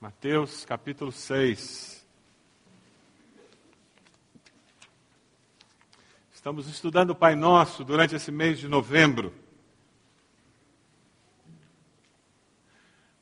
Mateus 0.00 0.64
capítulo 0.64 1.10
6. 1.10 2.06
Estamos 6.32 6.68
estudando 6.68 7.10
o 7.10 7.14
Pai 7.16 7.34
Nosso 7.34 7.82
durante 7.82 8.14
esse 8.14 8.30
mês 8.30 8.60
de 8.60 8.68
novembro. 8.68 9.34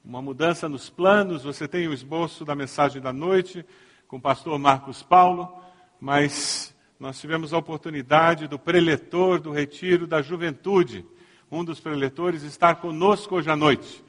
Uma 0.05 0.21
mudança 0.21 0.69
nos 0.69 0.91
planos, 0.91 1.45
você 1.45 1.67
tem 1.67 1.89
o 1.89 1.95
esboço 1.95 2.45
da 2.45 2.55
mensagem 2.55 3.01
da 3.01 3.11
noite 3.11 3.65
com 4.07 4.19
o 4.19 4.21
pastor 4.21 4.59
Marcos 4.59 5.03
Paulo, 5.03 5.59
mas 5.99 6.77
nós 7.01 7.19
tivemos 7.19 7.55
a 7.55 7.59
oportunidade 7.59 8.47
do 8.47 8.59
preletor 8.59 9.41
do 9.41 9.51
Retiro 9.51 10.07
da 10.07 10.21
Juventude, 10.21 11.07
um 11.51 11.65
dos 11.65 11.81
preletores, 11.81 12.43
estar 12.43 12.75
conosco 12.75 13.37
hoje 13.37 13.51
à 13.51 13.57
noite. 13.57 14.05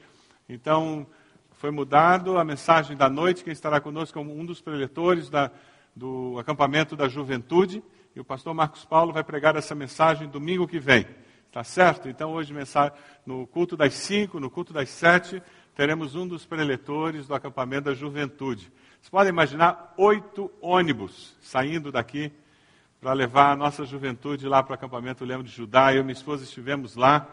Então, 0.46 1.06
foi 1.58 1.72
mudado 1.72 2.38
a 2.38 2.44
mensagem 2.44 2.96
da 2.96 3.10
noite. 3.10 3.42
Quem 3.42 3.52
estará 3.52 3.80
conosco 3.80 4.16
como 4.16 4.32
um 4.32 4.46
dos 4.46 4.60
preletores 4.60 5.28
da, 5.28 5.50
do 5.94 6.38
acampamento 6.38 6.94
da 6.94 7.08
juventude. 7.08 7.82
E 8.14 8.20
o 8.20 8.24
pastor 8.24 8.54
Marcos 8.54 8.84
Paulo 8.84 9.12
vai 9.12 9.24
pregar 9.24 9.56
essa 9.56 9.74
mensagem 9.74 10.28
domingo 10.28 10.68
que 10.68 10.78
vem. 10.78 11.04
Tá 11.50 11.64
certo? 11.64 12.08
Então, 12.08 12.30
hoje, 12.30 12.54
no 13.26 13.44
culto 13.48 13.76
das 13.76 13.94
cinco, 13.94 14.38
no 14.38 14.48
culto 14.48 14.72
das 14.72 14.88
sete, 14.88 15.42
teremos 15.74 16.14
um 16.14 16.28
dos 16.28 16.46
preletores 16.46 17.26
do 17.26 17.34
acampamento 17.34 17.86
da 17.86 17.94
juventude. 17.94 18.70
Vocês 19.00 19.10
podem 19.10 19.30
imaginar 19.30 19.94
oito 19.96 20.52
ônibus 20.60 21.36
saindo 21.40 21.90
daqui 21.90 22.30
para 23.00 23.12
levar 23.12 23.50
a 23.50 23.56
nossa 23.56 23.84
juventude 23.84 24.46
lá 24.46 24.62
para 24.62 24.72
o 24.72 24.74
acampamento 24.74 25.24
Lemos 25.24 25.50
de 25.50 25.56
Judá. 25.56 25.92
Eu 25.92 26.02
e 26.02 26.04
minha 26.04 26.12
esposa 26.12 26.44
estivemos 26.44 26.94
lá 26.94 27.26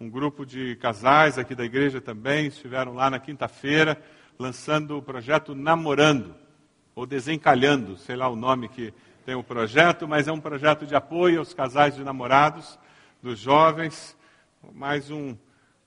um 0.00 0.08
grupo 0.08 0.46
de 0.46 0.76
casais 0.76 1.38
aqui 1.38 1.56
da 1.56 1.64
igreja 1.64 2.00
também 2.00 2.46
estiveram 2.46 2.94
lá 2.94 3.10
na 3.10 3.18
quinta-feira 3.18 4.00
lançando 4.38 4.96
o 4.96 5.02
projeto 5.02 5.56
Namorando, 5.56 6.36
ou 6.94 7.04
Desencalhando, 7.04 7.96
sei 7.96 8.14
lá 8.14 8.28
o 8.28 8.36
nome 8.36 8.68
que 8.68 8.94
tem 9.26 9.34
o 9.34 9.42
projeto, 9.42 10.06
mas 10.06 10.28
é 10.28 10.32
um 10.32 10.40
projeto 10.40 10.86
de 10.86 10.94
apoio 10.94 11.40
aos 11.40 11.52
casais 11.52 11.96
de 11.96 12.04
namorados, 12.04 12.78
dos 13.20 13.40
jovens, 13.40 14.16
mais 14.72 15.10
um 15.10 15.36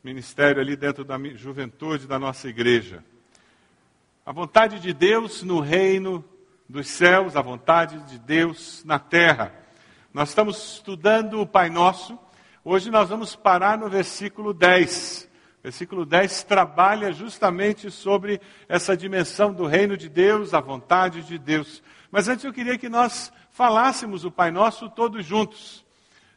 ministério 0.03 0.61
ali 0.61 0.75
dentro 0.75 1.05
da 1.05 1.17
juventude 1.35 2.05
da 2.05 2.19
nossa 2.19 2.49
igreja. 2.49 3.05
A 4.25 4.33
vontade 4.33 4.81
de 4.81 4.93
Deus 4.93 5.41
no 5.41 5.61
reino 5.61 6.23
dos 6.67 6.87
céus, 6.89 7.37
a 7.37 7.41
vontade 7.41 7.97
de 8.09 8.19
Deus 8.19 8.83
na 8.83 8.99
terra. 8.99 9.55
Nós 10.13 10.29
estamos 10.29 10.73
estudando 10.73 11.39
o 11.39 11.47
Pai 11.47 11.69
Nosso 11.69 12.19
Hoje 12.63 12.91
nós 12.91 13.09
vamos 13.09 13.35
parar 13.35 13.75
no 13.75 13.89
versículo 13.89 14.53
10. 14.53 15.27
O 15.57 15.63
versículo 15.63 16.05
10 16.05 16.43
trabalha 16.43 17.11
justamente 17.11 17.89
sobre 17.89 18.39
essa 18.69 18.95
dimensão 18.95 19.51
do 19.51 19.65
reino 19.65 19.97
de 19.97 20.07
Deus, 20.07 20.53
a 20.53 20.59
vontade 20.59 21.23
de 21.23 21.39
Deus. 21.39 21.81
Mas 22.11 22.27
antes 22.27 22.45
eu 22.45 22.53
queria 22.53 22.77
que 22.77 22.87
nós 22.87 23.33
falássemos 23.49 24.25
o 24.25 24.29
Pai 24.29 24.51
Nosso 24.51 24.87
todos 24.91 25.25
juntos. 25.25 25.83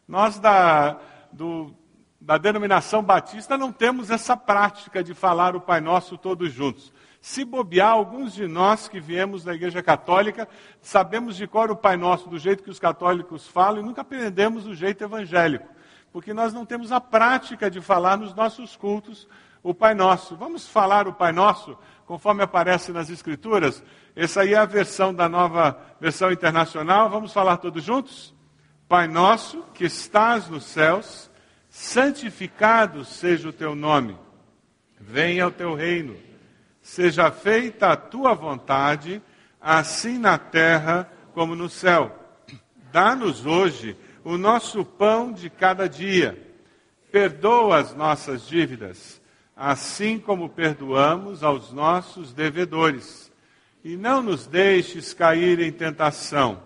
Nós 0.09 0.39
da, 0.39 0.99
do, 1.31 1.75
da 2.19 2.39
denominação 2.39 3.03
batista 3.03 3.59
não 3.59 3.71
temos 3.71 4.11
essa 4.11 4.35
prática 4.35 5.05
de 5.05 5.13
falar 5.13 5.55
o 5.55 5.61
Pai 5.61 5.83
Nosso 5.83 6.17
todos 6.17 6.51
juntos. 6.51 6.91
Se 7.21 7.45
bobear, 7.45 7.91
alguns 7.91 8.33
de 8.33 8.49
nós 8.49 8.89
que 8.89 8.99
viemos 8.99 9.45
da 9.45 9.55
Igreja 9.55 9.83
Católica 9.83 10.49
sabemos 10.81 11.37
de 11.37 11.47
cor 11.47 11.71
o 11.71 11.77
Pai 11.77 11.99
Nosso 11.99 12.31
do 12.31 12.39
jeito 12.39 12.65
que 12.65 12.71
os 12.71 12.81
católicos 12.81 13.47
falam 13.47 13.83
e 13.83 13.85
nunca 13.85 14.01
aprendemos 14.01 14.65
do 14.65 14.75
jeito 14.75 15.05
evangélico 15.05 15.74
porque 16.15 16.33
nós 16.33 16.53
não 16.55 16.65
temos 16.65 16.93
a 16.93 17.01
prática 17.01 17.69
de 17.69 17.81
falar 17.81 18.17
nos 18.17 18.33
nossos 18.33 18.77
cultos 18.77 19.27
o 19.65 19.75
Pai 19.75 19.95
Nosso. 19.95 20.37
Vamos 20.37 20.65
falar 20.65 21.09
o 21.09 21.13
Pai 21.13 21.33
Nosso, 21.33 21.77
conforme 22.07 22.41
aparece 22.41 22.93
nas 22.93 23.11
Escrituras? 23.11 23.83
Essa 24.15 24.43
aí 24.43 24.55
é 24.55 24.57
a 24.57 24.65
versão 24.65 25.13
da 25.13 25.29
nova 25.29 25.77
versão 26.01 26.31
internacional. 26.31 27.11
Vamos 27.11 27.33
falar 27.33 27.57
todos 27.57 27.83
juntos? 27.83 28.33
Pai 28.89 29.09
Nosso, 29.09 29.65
que 29.75 29.87
estás 29.87 30.49
nos 30.49 30.63
céus, 30.67 31.29
santificado 31.69 33.05
seja 33.05 33.49
o 33.49 33.53
teu 33.53 33.75
nome. 33.75 34.17
Venha 35.01 35.49
o 35.49 35.51
teu 35.51 35.75
reino. 35.75 36.17
Seja 36.81 37.29
feita 37.33 37.89
a 37.89 37.97
tua 37.97 38.35
vontade, 38.35 39.21
assim 39.61 40.17
na 40.17 40.39
terra 40.39 41.11
como 41.33 41.57
no 41.57 41.69
céu. 41.69 42.17
Dá-nos 42.93 43.45
hoje 43.45 43.97
o 44.25 44.39
nosso 44.39 44.85
pão 44.85 45.33
de 45.33 45.51
cada 45.51 45.87
dia. 45.87 46.41
Perdoa 47.13 47.79
as 47.79 47.95
nossas 47.95 48.49
dívidas, 48.49 49.21
assim 49.55 50.19
como 50.19 50.49
perdoamos 50.49 51.45
aos 51.45 51.73
nossos 51.73 52.33
devedores. 52.33 53.31
E 53.85 53.97
não 53.97 54.23
nos 54.23 54.47
deixes 54.47 55.13
cair 55.13 55.61
em 55.61 55.71
tentação, 55.71 56.63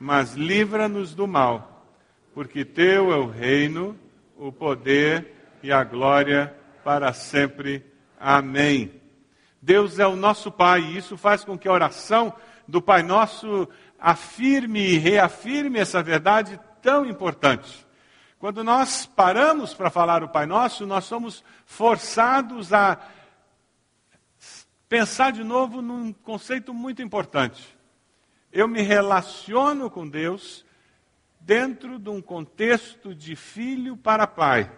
mas 0.00 0.32
livra-nos 0.34 1.14
do 1.14 1.28
mal, 1.28 1.86
porque 2.32 2.64
teu 2.64 3.12
é 3.12 3.16
o 3.16 3.26
reino, 3.26 3.96
o 4.36 4.50
poder 4.50 5.32
e 5.62 5.70
a 5.70 5.84
glória 5.84 6.52
para 6.82 7.12
sempre. 7.12 7.84
Amém. 8.18 8.90
Deus 9.60 9.98
é 9.98 10.06
o 10.06 10.16
nosso 10.16 10.50
Pai, 10.50 10.80
e 10.80 10.96
isso 10.96 11.16
faz 11.16 11.44
com 11.44 11.56
que 11.56 11.68
a 11.68 11.72
oração 11.72 12.34
do 12.66 12.82
Pai 12.82 13.02
Nosso 13.02 13.68
afirme 13.98 14.80
e 14.80 14.98
reafirme 14.98 15.78
essa 15.78 16.02
verdade 16.02 16.58
tão 16.84 17.06
importante. 17.06 17.86
Quando 18.38 18.62
nós 18.62 19.06
paramos 19.06 19.72
para 19.72 19.88
falar 19.88 20.22
o 20.22 20.28
Pai 20.28 20.44
Nosso, 20.44 20.84
nós 20.84 21.04
somos 21.04 21.42
forçados 21.64 22.74
a 22.74 23.00
pensar 24.86 25.32
de 25.32 25.42
novo 25.42 25.80
num 25.80 26.12
conceito 26.12 26.74
muito 26.74 27.00
importante. 27.00 27.74
Eu 28.52 28.68
me 28.68 28.82
relaciono 28.82 29.88
com 29.88 30.06
Deus 30.06 30.62
dentro 31.40 31.98
de 31.98 32.10
um 32.10 32.20
contexto 32.20 33.14
de 33.14 33.34
filho 33.34 33.96
para 33.96 34.26
pai. 34.26 34.70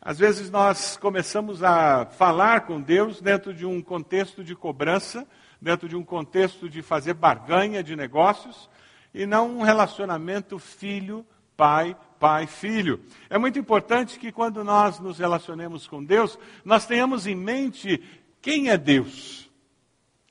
Às 0.00 0.18
vezes 0.18 0.50
nós 0.50 0.96
começamos 0.96 1.62
a 1.62 2.06
falar 2.06 2.62
com 2.62 2.80
Deus 2.80 3.20
dentro 3.20 3.52
de 3.52 3.66
um 3.66 3.82
contexto 3.82 4.42
de 4.42 4.56
cobrança, 4.56 5.28
dentro 5.60 5.90
de 5.90 5.94
um 5.94 6.02
contexto 6.02 6.70
de 6.70 6.80
fazer 6.80 7.12
barganha 7.12 7.82
de 7.82 7.94
negócios, 7.94 8.68
e 9.16 9.24
não 9.24 9.58
um 9.58 9.62
relacionamento 9.62 10.58
filho-pai, 10.58 11.96
pai-filho. 12.20 13.00
É 13.30 13.38
muito 13.38 13.58
importante 13.58 14.18
que 14.18 14.30
quando 14.30 14.62
nós 14.62 15.00
nos 15.00 15.18
relacionemos 15.18 15.86
com 15.86 16.04
Deus, 16.04 16.38
nós 16.62 16.86
tenhamos 16.86 17.26
em 17.26 17.34
mente 17.34 18.02
quem 18.42 18.68
é 18.68 18.76
Deus. 18.76 19.50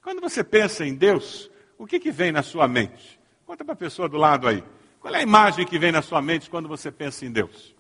Quando 0.04 0.22
você 0.22 0.44
pensa 0.44 0.86
em 0.86 0.94
Deus, 0.94 1.50
o 1.80 1.88
que, 1.88 2.00
que 2.00 2.12
vem 2.12 2.32
na 2.32 2.44
sua 2.44 2.68
mente? 2.68 3.20
Conta 3.44 3.66
para 3.66 3.74
a 3.74 3.78
pessoa 3.78 4.08
do 4.08 4.18
lado 4.18 4.48
aí. 4.48 4.64
Qual 5.00 5.14
é 5.14 5.18
a 5.18 5.24
imagem 5.24 5.66
que 5.66 5.80
vem 5.80 5.92
na 5.92 6.04
sua 6.04 6.22
mente 6.22 6.48
quando 6.48 6.70
você 6.70 6.92
pensa 6.92 7.26
em 7.26 7.32
Deus? 7.32 7.76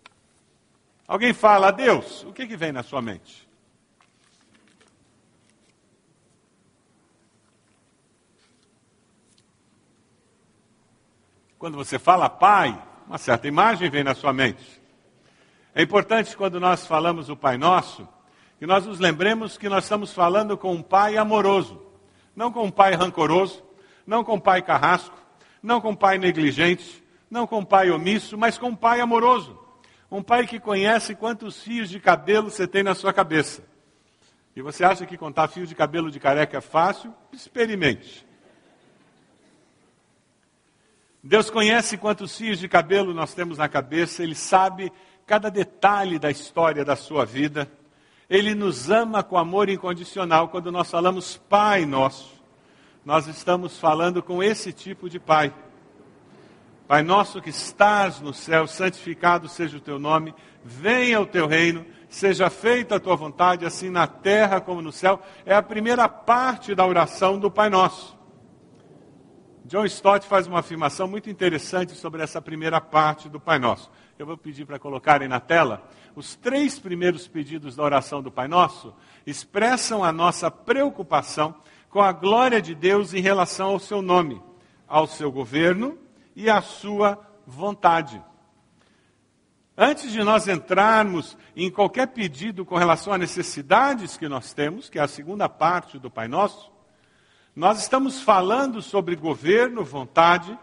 Alguém 1.07 1.33
fala, 1.33 1.69
Deus, 1.69 2.23
o 2.23 2.33
que, 2.33 2.47
que 2.47 2.57
vem 2.57 2.71
na 2.71 2.81
sua 2.81 2.99
mente? 2.99 3.44
Quando 11.57 11.77
você 11.77 11.97
fala 11.97 12.29
Pai, 12.29 12.81
uma 13.07 13.17
certa 13.17 13.47
imagem 13.47 13.89
vem 13.89 14.03
na 14.03 14.13
sua 14.13 14.33
mente. 14.33 14.81
É 15.73 15.81
importante 15.81 16.35
quando 16.35 16.59
nós 16.59 16.85
falamos 16.85 17.29
o 17.29 17.35
Pai 17.35 17.57
Nosso, 17.57 18.07
que 18.59 18.65
nós 18.65 18.85
nos 18.85 18.99
lembremos 18.99 19.57
que 19.57 19.69
nós 19.69 19.85
estamos 19.85 20.13
falando 20.13 20.57
com 20.57 20.73
um 20.73 20.81
Pai 20.81 21.17
amoroso, 21.17 21.81
não 22.35 22.51
com 22.51 22.63
um 22.63 22.71
Pai 22.71 22.93
rancoroso, 22.93 23.63
não 24.05 24.23
com 24.23 24.35
um 24.35 24.39
Pai 24.39 24.61
carrasco, 24.61 25.15
não 25.61 25.79
com 25.79 25.91
um 25.91 25.95
Pai 25.95 26.17
negligente, 26.17 27.03
não 27.29 27.47
com 27.47 27.59
um 27.59 27.65
Pai 27.65 27.89
omisso, 27.89 28.37
mas 28.37 28.57
com 28.57 28.67
um 28.67 28.75
Pai 28.75 28.99
amoroso. 28.99 29.59
Um 30.11 30.21
Pai 30.21 30.45
que 30.45 30.59
conhece 30.59 31.15
quantos 31.15 31.61
fios 31.63 31.89
de 31.89 31.99
cabelo 31.99 32.49
você 32.49 32.67
tem 32.67 32.83
na 32.83 32.95
sua 32.95 33.13
cabeça. 33.13 33.63
E 34.55 34.61
você 34.61 34.85
acha 34.85 35.05
que 35.05 35.17
contar 35.17 35.49
fio 35.49 35.67
de 35.67 35.75
cabelo 35.75 36.09
de 36.09 36.19
careca 36.19 36.57
é 36.57 36.61
fácil? 36.61 37.13
Experimente. 37.33 38.25
Deus 41.27 41.49
conhece 41.49 41.97
quantos 41.97 42.37
fios 42.37 42.59
de 42.59 42.69
cabelo 42.69 43.11
nós 43.11 43.33
temos 43.33 43.57
na 43.57 43.67
cabeça, 43.67 44.21
Ele 44.21 44.35
sabe 44.35 44.93
cada 45.25 45.49
detalhe 45.49 46.19
da 46.19 46.29
história 46.29 46.85
da 46.85 46.95
sua 46.95 47.25
vida. 47.25 47.67
Ele 48.29 48.53
nos 48.53 48.91
ama 48.91 49.23
com 49.23 49.35
amor 49.35 49.67
incondicional. 49.67 50.49
Quando 50.49 50.71
nós 50.71 50.87
falamos 50.87 51.35
Pai 51.49 51.83
Nosso, 51.83 52.39
nós 53.03 53.25
estamos 53.25 53.79
falando 53.79 54.21
com 54.21 54.43
esse 54.43 54.71
tipo 54.71 55.09
de 55.09 55.19
Pai. 55.19 55.51
Pai 56.87 57.01
nosso 57.01 57.41
que 57.41 57.49
estás 57.49 58.21
no 58.21 58.31
céu, 58.31 58.67
santificado 58.67 59.49
seja 59.49 59.77
o 59.77 59.81
teu 59.81 59.97
nome, 59.97 60.31
venha 60.63 61.19
o 61.19 61.25
teu 61.25 61.47
reino, 61.47 61.83
seja 62.07 62.51
feita 62.51 62.97
a 62.97 62.99
tua 62.99 63.15
vontade, 63.15 63.65
assim 63.65 63.89
na 63.89 64.05
terra 64.05 64.61
como 64.61 64.79
no 64.79 64.91
céu. 64.91 65.19
É 65.43 65.55
a 65.55 65.63
primeira 65.63 66.07
parte 66.07 66.75
da 66.75 66.85
oração 66.85 67.39
do 67.39 67.49
Pai 67.49 67.71
Nosso. 67.71 68.14
John 69.67 69.83
Stott 69.85 70.27
faz 70.27 70.45
uma 70.45 70.59
afirmação 70.59 71.07
muito 71.07 71.27
interessante 71.27 71.93
sobre 71.95 72.21
essa 72.21 72.39
primeira 72.39 72.79
parte 72.79 73.27
do 73.27 73.39
Pai 73.39 73.57
Nosso. 73.57 73.89
Eu 74.17 74.23
vou 74.23 74.37
pedir 74.37 74.63
para 74.63 74.77
colocarem 74.77 75.27
na 75.27 75.39
tela. 75.39 75.89
Os 76.15 76.35
três 76.35 76.77
primeiros 76.77 77.27
pedidos 77.27 77.75
da 77.75 77.81
oração 77.81 78.21
do 78.21 78.29
Pai 78.29 78.47
Nosso 78.47 78.93
expressam 79.25 80.03
a 80.03 80.11
nossa 80.11 80.51
preocupação 80.51 81.55
com 81.89 81.99
a 81.99 82.11
glória 82.11 82.61
de 82.61 82.75
Deus 82.75 83.15
em 83.15 83.21
relação 83.21 83.69
ao 83.69 83.79
seu 83.79 84.03
nome, 84.03 84.39
ao 84.87 85.07
seu 85.07 85.31
governo 85.31 85.97
e 86.35 86.47
à 86.47 86.61
sua 86.61 87.19
vontade. 87.47 88.21
Antes 89.75 90.11
de 90.11 90.23
nós 90.23 90.47
entrarmos 90.47 91.35
em 91.55 91.71
qualquer 91.71 92.09
pedido 92.09 92.65
com 92.65 92.75
relação 92.75 93.11
a 93.11 93.17
necessidades 93.17 94.15
que 94.15 94.29
nós 94.29 94.53
temos, 94.53 94.91
que 94.91 94.99
é 94.99 95.01
a 95.01 95.07
segunda 95.07 95.49
parte 95.49 95.97
do 95.97 96.11
Pai 96.11 96.27
Nosso, 96.27 96.74
nós 97.55 97.79
estamos 97.81 98.21
falando 98.21 98.81
sobre 98.81 99.15
governo, 99.15 99.83
vontade, 99.83 100.57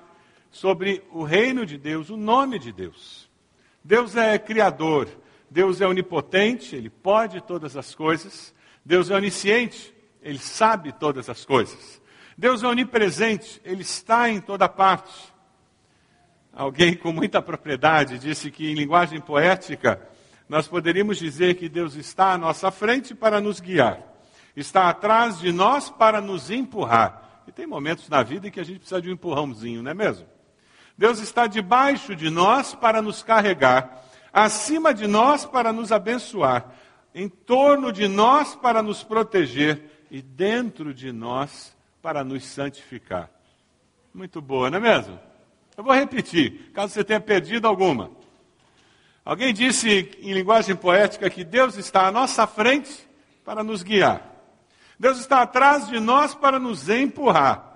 sobre 0.51 1.03
o 1.11 1.23
reino 1.23 1.65
de 1.65 1.79
Deus, 1.79 2.11
o 2.11 2.17
nome 2.17 2.59
de 2.59 2.71
Deus. 2.71 3.31
Deus 3.83 4.15
é 4.15 4.39
criador, 4.39 5.09
Deus 5.51 5.81
é 5.81 5.87
onipotente, 5.87 6.77
ele 6.77 6.91
pode 6.91 7.41
todas 7.41 7.77
as 7.77 7.95
coisas. 7.95 8.55
Deus 8.85 9.11
é 9.11 9.15
onisciente, 9.15 9.95
ele 10.23 10.39
sabe 10.39 10.93
todas 10.93 11.31
as 11.31 11.45
coisas. 11.45 12.01
Deus 12.37 12.63
é 12.63 12.67
onipresente, 12.67 13.61
ele 13.65 13.83
está 13.83 14.29
em 14.29 14.41
toda 14.41 14.69
parte. 14.69 15.33
Alguém 16.53 16.95
com 16.95 17.13
muita 17.13 17.41
propriedade 17.41 18.19
disse 18.19 18.51
que, 18.51 18.71
em 18.71 18.75
linguagem 18.75 19.21
poética, 19.21 20.07
nós 20.49 20.69
poderíamos 20.69 21.17
dizer 21.17 21.55
que 21.55 21.69
Deus 21.69 21.95
está 21.95 22.33
à 22.33 22.39
nossa 22.39 22.71
frente 22.71 23.15
para 23.15 23.41
nos 23.41 23.61
guiar, 23.61 24.03
está 24.57 24.89
atrás 24.89 25.39
de 25.39 25.53
nós 25.53 25.91
para 25.91 26.21
nos 26.21 26.51
empurrar. 26.51 27.43
E 27.47 27.53
tem 27.53 27.67
momentos 27.67 28.09
na 28.09 28.23
vida 28.23 28.49
em 28.49 28.51
que 28.51 28.61
a 28.61 28.65
gente 28.65 28.79
precisa 28.79 29.01
de 29.01 29.09
um 29.09 29.13
empurrãozinho, 29.13 29.83
não 29.83 29.91
é 29.91 29.95
mesmo? 29.95 30.27
Deus 30.97 31.19
está 31.19 31.47
debaixo 31.47 32.15
de 32.15 32.31
nós 32.31 32.75
para 32.75 33.03
nos 33.03 33.23
carregar, 33.23 34.05
acima 34.33 34.93
de 34.95 35.07
nós 35.07 35.45
para 35.45 35.73
nos 35.73 35.91
abençoar, 35.91 36.73
em 37.15 37.29
torno 37.29 37.93
de 37.93 38.07
nós 38.07 38.55
para 38.55 38.83
nos 38.83 39.03
proteger 39.03 40.05
e 40.11 40.23
dentro 40.23 40.95
de 40.95 41.11
nós 41.11 41.77
para 42.01 42.23
nos 42.23 42.45
santificar. 42.45 43.31
Muito 44.15 44.41
boa, 44.41 44.71
não 44.71 44.79
é 44.79 44.81
mesmo? 44.81 45.19
Eu 45.77 45.83
vou 45.83 45.95
repetir, 45.95 46.71
caso 46.73 46.93
você 46.93 47.03
tenha 47.03 47.21
perdido 47.21 47.67
alguma. 47.67 48.11
Alguém 49.25 49.55
disse 49.55 50.11
em 50.21 50.33
linguagem 50.33 50.77
poética 50.77 51.31
que 51.31 51.45
Deus 51.45 51.77
está 51.77 52.07
à 52.07 52.13
nossa 52.13 52.47
frente 52.47 53.09
para 53.45 53.63
nos 53.63 53.83
guiar. 53.83 54.32
Deus 54.99 55.19
está 55.19 55.43
atrás 55.43 55.89
de 55.89 55.99
nós 55.99 56.35
para 56.35 56.59
nos 56.59 56.89
empurrar. 56.89 57.73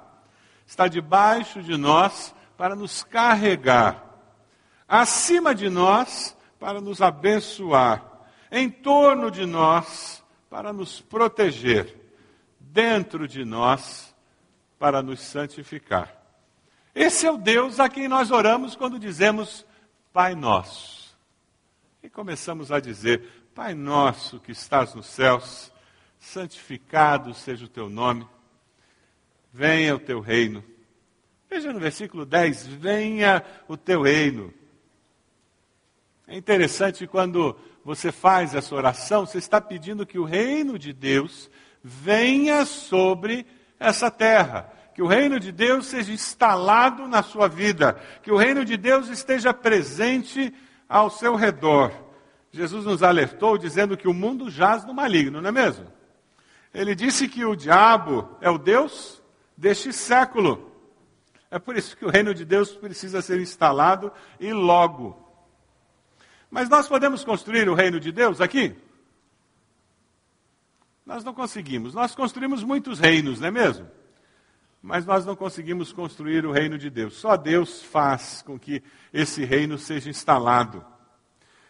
Está 0.66 0.88
debaixo 0.88 1.62
de 1.62 1.76
nós 1.76 2.34
para 2.56 2.74
nos 2.74 3.02
carregar. 3.02 4.04
Acima 4.88 5.54
de 5.54 5.68
nós 5.68 6.36
para 6.58 6.80
nos 6.80 7.00
abençoar. 7.02 8.04
Em 8.50 8.70
torno 8.70 9.30
de 9.30 9.46
nós 9.46 10.24
para 10.48 10.72
nos 10.72 11.00
proteger. 11.00 11.94
Dentro 12.58 13.26
de 13.26 13.44
nós 13.44 14.14
para 14.78 15.02
nos 15.02 15.20
santificar. 15.20 16.14
Esse 16.94 17.26
é 17.26 17.30
o 17.30 17.36
Deus 17.36 17.78
a 17.78 17.88
quem 17.88 18.08
nós 18.08 18.30
oramos 18.30 18.74
quando 18.74 18.98
dizemos 18.98 19.66
Pai 20.12 20.34
Nosso. 20.34 21.14
E 22.02 22.08
começamos 22.08 22.72
a 22.72 22.80
dizer: 22.80 23.50
Pai 23.54 23.74
Nosso 23.74 24.40
que 24.40 24.52
estás 24.52 24.94
nos 24.94 25.06
céus, 25.06 25.70
santificado 26.26 27.32
seja 27.34 27.64
o 27.64 27.69
teu 27.69 27.88
nome, 27.88 28.26
venha 29.52 29.94
o 29.94 29.99
teu 29.99 30.20
reino. 30.20 30.64
Veja 31.49 31.73
no 31.73 31.78
versículo 31.78 32.26
10: 32.26 32.67
venha 32.67 33.44
o 33.69 33.76
teu 33.76 34.02
reino. 34.02 34.52
É 36.26 36.37
interessante 36.37 37.06
quando 37.06 37.56
você 37.84 38.11
faz 38.11 38.55
essa 38.55 38.75
oração, 38.75 39.25
você 39.25 39.38
está 39.38 39.61
pedindo 39.61 40.05
que 40.05 40.19
o 40.19 40.25
reino 40.25 40.78
de 40.78 40.93
Deus 40.93 41.49
venha 41.82 42.64
sobre 42.67 43.46
essa 43.78 44.11
terra 44.11 44.73
que 44.96 45.02
o 45.02 45.06
reino 45.06 45.38
de 45.38 45.52
Deus 45.52 45.84
seja 45.84 46.11
instalado 46.11 47.06
na 47.06 47.23
sua 47.23 47.49
vida, 47.49 48.00
que 48.23 48.32
o 48.32 48.37
reino 48.38 48.64
de 48.64 48.78
Deus 48.78 49.11
esteja 49.11 49.52
presente 49.52 50.55
ao 50.88 51.11
seu 51.11 51.34
redor. 51.34 51.93
Jesus 52.50 52.87
nos 52.87 53.02
alertou 53.02 53.58
dizendo 53.58 53.94
que 53.94 54.08
o 54.08 54.14
mundo 54.14 54.49
jaz 54.49 54.87
no 54.87 54.94
maligno, 54.94 55.43
não 55.43 55.50
é 55.50 55.52
mesmo? 55.52 55.84
Ele 56.76 56.94
disse 56.94 57.26
que 57.26 57.44
o 57.44 57.56
diabo 57.56 58.28
é 58.40 58.50
o 58.50 58.58
Deus 58.58 59.23
deste 59.56 59.93
século. 59.93 60.70
É 61.50 61.58
por 61.58 61.76
isso 61.76 61.96
que 61.96 62.05
o 62.05 62.11
reino 62.11 62.34
de 62.34 62.44
Deus 62.44 62.73
precisa 62.73 63.23
ser 63.23 63.40
instalado 63.40 64.12
e 64.38 64.52
logo. 64.52 65.17
Mas 66.50 66.69
nós 66.69 66.87
podemos 66.87 67.25
construir 67.25 67.69
o 67.69 67.75
reino 67.75 67.99
de 67.99 68.12
Deus 68.12 68.40
aqui? 68.40 68.76
Nós 71.05 71.25
não 71.25 71.32
conseguimos. 71.32 71.94
Nós 71.94 72.14
construímos 72.14 72.62
muitos 72.62 72.99
reinos, 72.99 73.40
não 73.40 73.49
é 73.49 73.50
mesmo? 73.50 73.88
mas 74.82 75.05
nós 75.05 75.26
não 75.26 75.34
conseguimos 75.34 75.93
construir 75.93 76.46
o 76.46 76.52
reino 76.52 76.78
de 76.78 76.88
Deus. 76.88 77.14
Só 77.17 77.37
Deus 77.37 77.82
faz 77.82 78.40
com 78.43 78.56
que 78.56 78.81
esse 79.12 79.44
reino 79.44 79.76
seja 79.76 80.08
instalado. 80.08 80.84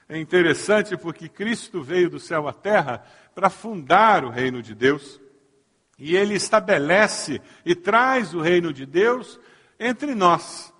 É 0.08 0.18
interessante 0.18 0.96
porque 0.96 1.28
Cristo 1.28 1.82
veio 1.82 2.08
do 2.08 2.20
céu 2.20 2.46
à 2.46 2.52
terra 2.52 3.04
para 3.34 3.50
fundar 3.50 4.24
o 4.24 4.30
reino 4.30 4.62
de 4.62 4.74
Deus. 4.74 5.20
E 5.98 6.14
ele 6.14 6.34
estabelece 6.34 7.40
e 7.64 7.74
traz 7.74 8.34
o 8.34 8.40
reino 8.40 8.72
de 8.72 8.86
Deus 8.86 9.40
entre 9.78 10.14
nós. 10.14 10.72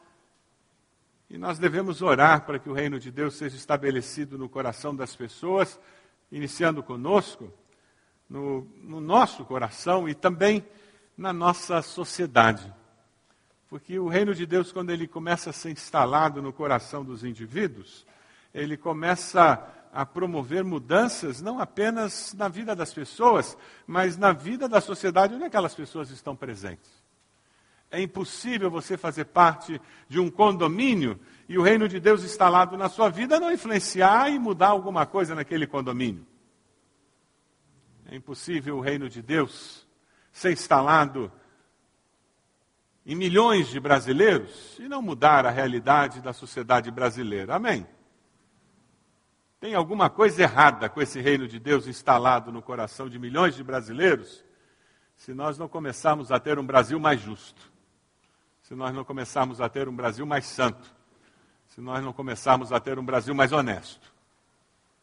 E 1.29 1.37
nós 1.37 1.59
devemos 1.59 2.03
orar 2.03 2.47
para 2.47 2.59
que 2.59 2.69
o 2.69 2.73
reino 2.73 3.01
de 3.01 3.11
Deus 3.11 3.35
seja 3.35 3.57
estabelecido 3.57 4.39
no 4.39 4.49
coração 4.49 4.95
das 4.95 5.17
pessoas, 5.17 5.81
iniciando 6.31 6.83
conosco, 6.83 7.53
no, 8.29 8.69
no 8.77 9.01
nosso 9.01 9.45
coração 9.45 10.09
e 10.09 10.15
também 10.15 10.65
na 11.17 11.33
nossa 11.33 11.83
sociedade. 11.83 12.73
Porque 13.69 13.99
o 13.99 14.07
reino 14.07 14.35
de 14.35 14.47
Deus, 14.47 14.71
quando 14.71 14.91
ele 14.91 15.09
começa 15.09 15.51
a 15.51 15.53
ser 15.53 15.71
instalado 15.71 16.41
no 16.41 16.53
coração 16.53 17.05
dos 17.05 17.25
indivíduos, 17.25 18.07
ele 18.57 18.77
começa 18.77 19.63
a 19.93 20.05
promover 20.05 20.65
mudanças 20.65 21.43
não 21.43 21.61
apenas 21.61 22.35
na 22.35 22.49
vida 22.49 22.75
das 22.75 22.93
pessoas, 22.93 23.57
mas 23.87 24.17
na 24.17 24.33
vida 24.33 24.69
da 24.69 24.81
sociedade 24.81 25.35
onde 25.35 25.45
aquelas 25.45 25.75
pessoas 25.75 26.11
estão 26.11 26.35
presentes. 26.35 26.91
É 27.91 28.01
impossível 28.01 28.71
você 28.71 28.97
fazer 28.97 29.27
parte 29.27 29.81
de 30.09 30.19
um 30.19 30.31
condomínio 30.31 31.21
e 31.49 31.57
o 31.59 31.63
reino 31.63 31.87
de 31.87 32.01
Deus 32.01 32.25
instalado 32.25 32.77
na 32.77 32.89
sua 32.89 33.09
vida 33.11 33.39
não 33.39 33.53
influenciar 33.53 34.31
e 34.31 34.39
mudar 34.39 34.69
alguma 34.69 35.07
coisa 35.07 35.35
naquele 35.35 35.67
condomínio. 35.67 36.27
É 38.07 38.17
impossível 38.17 38.79
o 38.79 38.81
reino 38.81 39.09
de 39.09 39.21
Deus 39.23 39.87
ser 40.33 40.53
instalado 40.53 41.31
em 43.05 43.15
milhões 43.15 43.69
de 43.69 43.79
brasileiros 43.79 44.79
e 44.79 44.89
não 44.89 45.01
mudar 45.01 45.47
a 45.47 45.51
realidade 45.51 46.21
da 46.21 46.33
sociedade 46.33 46.91
brasileira. 46.91 47.55
Amém? 47.55 47.87
Tem 49.59 49.75
alguma 49.75 50.11
coisa 50.11 50.43
errada 50.43 50.89
com 50.89 51.01
esse 51.01 51.21
reino 51.21 51.49
de 51.49 51.59
Deus 51.59 51.87
instalado 51.87 52.53
no 52.53 52.61
coração 52.61 53.09
de 53.09 53.19
milhões 53.19 53.55
de 53.55 53.65
brasileiros 53.65 54.45
se 55.17 55.33
nós 55.33 55.57
não 55.57 55.67
começarmos 55.67 56.31
a 56.31 56.39
ter 56.39 56.59
um 56.59 56.67
Brasil 56.67 57.01
mais 57.01 57.21
justo, 57.21 57.73
se 58.63 58.75
nós 58.75 58.95
não 58.95 59.05
começarmos 59.05 59.61
a 59.61 59.69
ter 59.69 59.89
um 59.89 59.97
Brasil 59.97 60.27
mais 60.27 60.45
santo, 60.45 60.95
se 61.69 61.81
nós 61.81 62.05
não 62.05 62.13
começarmos 62.13 62.71
a 62.71 62.79
ter 62.79 62.99
um 62.99 63.05
Brasil 63.05 63.35
mais 63.35 63.53
honesto. 63.53 64.13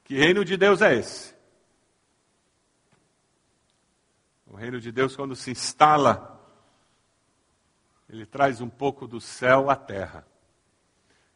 Que 0.03 0.15
reino 0.15 0.45
de 0.45 0.55
Deus 0.55 0.81
é 0.81 0.95
esse? 0.95 1.33
O 4.45 4.55
reino 4.55 4.79
de 4.79 4.91
Deus, 4.91 5.15
quando 5.15 5.36
se 5.36 5.50
instala, 5.50 6.39
ele 8.07 8.25
traz 8.25 8.62
um 8.62 8.69
pouco 8.69 9.07
do 9.07 9.19
céu 9.19 9.69
à 9.69 9.75
terra. 9.75 10.27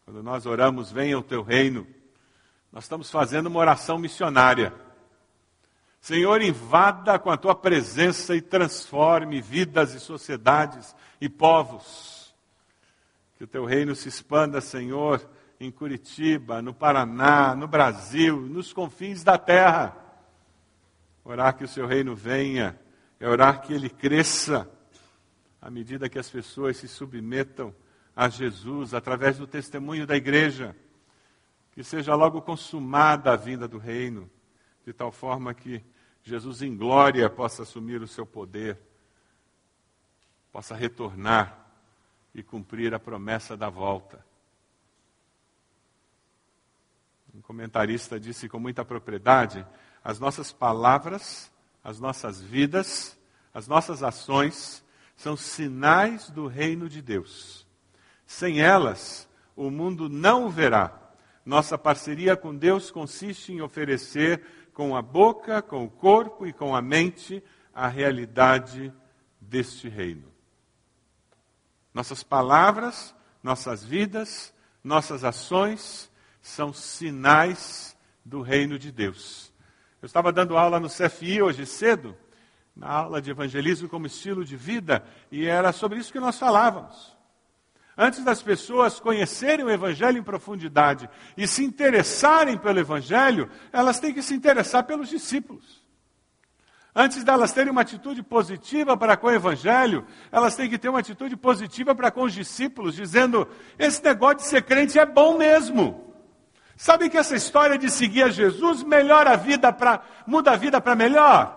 Quando 0.06 0.22
nós 0.22 0.46
oramos, 0.46 0.92
venha 0.92 1.18
o 1.18 1.24
teu 1.24 1.42
reino, 1.42 1.88
nós 2.72 2.84
estamos 2.84 3.10
fazendo 3.10 3.48
uma 3.48 3.60
oração 3.60 3.98
missionária. 3.98 4.74
Senhor, 6.00 6.42
invada 6.42 7.18
com 7.20 7.30
a 7.30 7.38
tua 7.38 7.56
presença 7.56 8.36
e 8.36 8.42
transforme 8.42 9.42
vidas 9.42 9.94
e 9.94 10.00
sociedades 10.00 10.96
e 11.20 11.28
povos. 11.28 12.34
Que 13.36 13.44
o 13.44 13.48
teu 13.48 13.66
reino 13.66 13.96
se 13.96 14.08
expanda, 14.08 14.62
Senhor, 14.62 15.28
em 15.60 15.72
Curitiba, 15.72 16.62
no 16.62 16.74
Paraná, 16.74 17.56
no 17.56 17.68
Brasil, 17.68 18.40
nos 18.40 18.72
confins 18.72 19.24
da 19.24 19.38
terra. 19.38 19.96
Orar 21.26 21.58
que 21.58 21.64
o 21.64 21.68
seu 21.68 21.86
reino 21.86 22.16
venha 22.16 22.80
é 23.20 23.28
orar 23.28 23.62
que 23.62 23.74
ele 23.74 23.90
cresça 23.90 24.70
à 25.62 25.70
medida 25.70 26.08
que 26.08 26.20
as 26.20 26.30
pessoas 26.30 26.78
se 26.78 26.88
submetam 26.88 27.74
a 28.16 28.30
Jesus 28.30 28.94
através 28.94 29.38
do 29.38 29.46
testemunho 29.46 30.08
da 30.08 30.16
igreja, 30.16 30.76
que 31.78 31.84
seja 31.84 32.16
logo 32.16 32.42
consumada 32.42 33.32
a 33.32 33.36
vinda 33.36 33.68
do 33.68 33.78
reino, 33.78 34.28
de 34.84 34.92
tal 34.92 35.12
forma 35.12 35.54
que 35.54 35.86
Jesus 36.24 36.64
em 36.64 36.76
glória 36.76 37.30
possa 37.30 37.62
assumir 37.62 38.02
o 38.02 38.08
seu 38.08 38.26
poder, 38.26 38.80
possa 40.52 40.74
retornar 40.74 41.68
e 42.34 42.42
cumprir 42.42 42.96
a 42.96 43.00
promessa 43.00 43.56
da 43.56 43.70
volta. 43.70 44.26
Um 47.32 47.42
comentarista 47.42 48.20
disse 48.20 48.50
com 48.50 48.60
muita 48.60 48.84
propriedade: 48.84 49.64
as 50.04 50.20
nossas 50.20 50.52
palavras, 50.52 51.52
as 51.84 52.00
nossas 52.00 52.42
vidas, 52.42 53.16
as 53.54 53.68
nossas 53.68 54.02
ações 54.02 54.84
são 55.16 55.38
sinais 55.38 56.28
do 56.32 56.48
reino 56.48 56.90
de 56.90 57.04
Deus. 57.04 57.68
Sem 58.26 58.62
elas, 58.62 59.30
o 59.56 59.70
mundo 59.70 60.10
não 60.10 60.48
o 60.48 60.50
verá. 60.50 61.04
Nossa 61.48 61.78
parceria 61.78 62.36
com 62.36 62.54
Deus 62.54 62.92
consiste 62.92 63.54
em 63.54 63.62
oferecer 63.62 64.44
com 64.74 64.98
a 64.98 65.02
boca, 65.02 65.62
com 65.62 65.86
o 65.86 65.90
corpo 65.90 66.46
e 66.46 66.52
com 66.52 66.76
a 66.76 66.82
mente 66.82 67.42
a 67.74 67.88
realidade 67.88 68.94
deste 69.40 69.88
reino. 69.88 70.30
Nossas 71.94 72.22
palavras, 72.22 73.16
nossas 73.42 73.82
vidas, 73.82 74.54
nossas 74.84 75.24
ações 75.24 76.12
são 76.42 76.74
sinais 76.74 77.96
do 78.26 78.42
reino 78.42 78.78
de 78.78 78.92
Deus. 78.92 79.54
Eu 80.02 80.06
estava 80.06 80.34
dando 80.34 80.58
aula 80.58 80.82
no 80.82 80.90
CFI 80.90 81.42
hoje 81.42 81.66
cedo, 81.66 82.14
na 82.76 82.90
aula 82.90 83.22
de 83.22 83.32
evangelismo 83.32 83.88
como 83.88 84.06
estilo 84.06 84.44
de 84.44 84.58
vida, 84.58 85.02
e 85.32 85.46
era 85.46 85.72
sobre 85.72 85.98
isso 85.98 86.12
que 86.12 86.20
nós 86.20 86.38
falávamos. 86.38 87.17
Antes 87.98 88.24
das 88.24 88.44
pessoas 88.44 89.00
conhecerem 89.00 89.66
o 89.66 89.72
Evangelho 89.72 90.20
em 90.20 90.24
profundidade 90.24 91.10
e 91.36 91.48
se 91.48 91.66
interessarem 91.66 92.56
pelo 92.56 92.78
Evangelho, 92.80 93.50
elas 93.74 94.00
têm 94.00 94.14
que 94.14 94.22
se 94.22 94.36
interessar 94.36 94.84
pelos 94.84 95.10
discípulos. 95.10 95.84
Antes 96.96 97.24
delas 97.24 97.52
terem 97.52 97.72
uma 97.72 97.82
atitude 97.82 98.22
positiva 98.22 98.96
para 98.96 99.18
com 99.18 99.28
o 99.28 99.32
Evangelho, 99.32 100.06
elas 100.32 100.56
têm 100.56 100.70
que 100.70 100.78
ter 100.78 100.90
uma 100.90 101.00
atitude 101.00 101.36
positiva 101.36 101.96
para 101.96 102.12
com 102.12 102.24
os 102.24 102.34
discípulos, 102.34 102.96
dizendo: 102.96 103.48
esse 103.80 104.04
negócio 104.04 104.38
de 104.38 104.44
ser 104.44 104.62
crente 104.64 105.00
é 105.00 105.06
bom 105.06 105.38
mesmo. 105.38 106.14
Sabe 106.76 107.10
que 107.10 107.18
essa 107.18 107.36
história 107.36 107.80
de 107.80 107.90
seguir 107.90 108.24
a 108.24 108.30
Jesus 108.30 108.84
melhora 108.84 109.32
a 109.32 109.36
vida 109.36 109.74
para 109.74 110.04
muda 110.28 110.52
a 110.52 110.56
vida 110.56 110.80
para 110.80 110.96
melhor? 110.96 111.56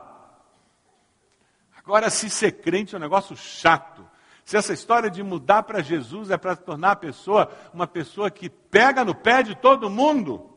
Agora, 1.76 2.08
se 2.08 2.30
ser 2.30 2.52
crente 2.52 2.94
é 2.94 2.98
um 2.98 3.00
negócio 3.00 3.36
chato, 3.36 4.09
se 4.50 4.56
essa 4.56 4.72
história 4.72 5.08
de 5.08 5.22
mudar 5.22 5.62
para 5.62 5.80
Jesus 5.80 6.28
é 6.28 6.36
para 6.36 6.56
tornar 6.56 6.90
a 6.90 6.96
pessoa 6.96 7.56
uma 7.72 7.86
pessoa 7.86 8.28
que 8.32 8.50
pega 8.50 9.04
no 9.04 9.14
pé 9.14 9.44
de 9.44 9.54
todo 9.54 9.88
mundo, 9.88 10.50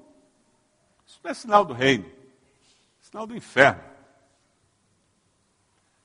isso 1.05 1.19
não 1.23 1.29
é 1.29 1.33
sinal 1.35 1.63
do 1.63 1.75
reino, 1.75 2.07
é 2.07 3.03
sinal 3.03 3.27
do 3.27 3.35
inferno. 3.35 3.83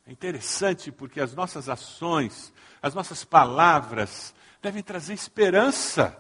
É 0.07 0.13
interessante 0.13 0.93
porque 0.93 1.19
as 1.19 1.35
nossas 1.35 1.67
ações, 1.67 2.53
as 2.83 2.93
nossas 2.93 3.25
palavras 3.25 4.35
devem 4.61 4.83
trazer 4.83 5.15
esperança 5.15 6.15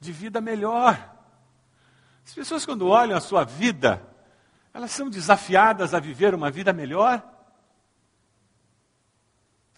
de 0.00 0.12
vida 0.12 0.40
melhor. 0.40 1.14
As 2.24 2.32
pessoas, 2.32 2.64
quando 2.64 2.88
olham 2.88 3.18
a 3.18 3.20
sua 3.20 3.44
vida, 3.44 4.02
elas 4.72 4.92
são 4.92 5.10
desafiadas 5.10 5.92
a 5.92 6.00
viver 6.00 6.34
uma 6.34 6.50
vida 6.50 6.72
melhor. 6.72 7.35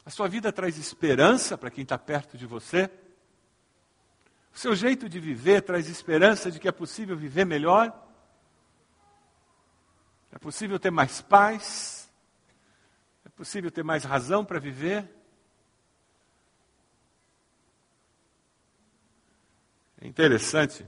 A 0.08 0.10
sua 0.10 0.26
vida 0.26 0.50
traz 0.50 0.78
esperança 0.78 1.58
para 1.58 1.70
quem 1.70 1.82
está 1.82 1.98
perto 1.98 2.38
de 2.38 2.46
você? 2.46 2.90
O 4.54 4.58
seu 4.58 4.74
jeito 4.74 5.06
de 5.06 5.20
viver 5.20 5.60
traz 5.60 5.86
esperança 5.86 6.50
de 6.50 6.58
que 6.58 6.66
é 6.66 6.72
possível 6.72 7.14
viver 7.14 7.44
melhor? 7.44 7.92
É 10.32 10.38
possível 10.38 10.78
ter 10.78 10.90
mais 10.90 11.20
paz? 11.20 12.10
É 13.22 13.28
possível 13.28 13.70
ter 13.70 13.84
mais 13.84 14.02
razão 14.02 14.46
para 14.46 14.58
viver? 14.58 15.06
É 20.00 20.06
interessante, 20.06 20.86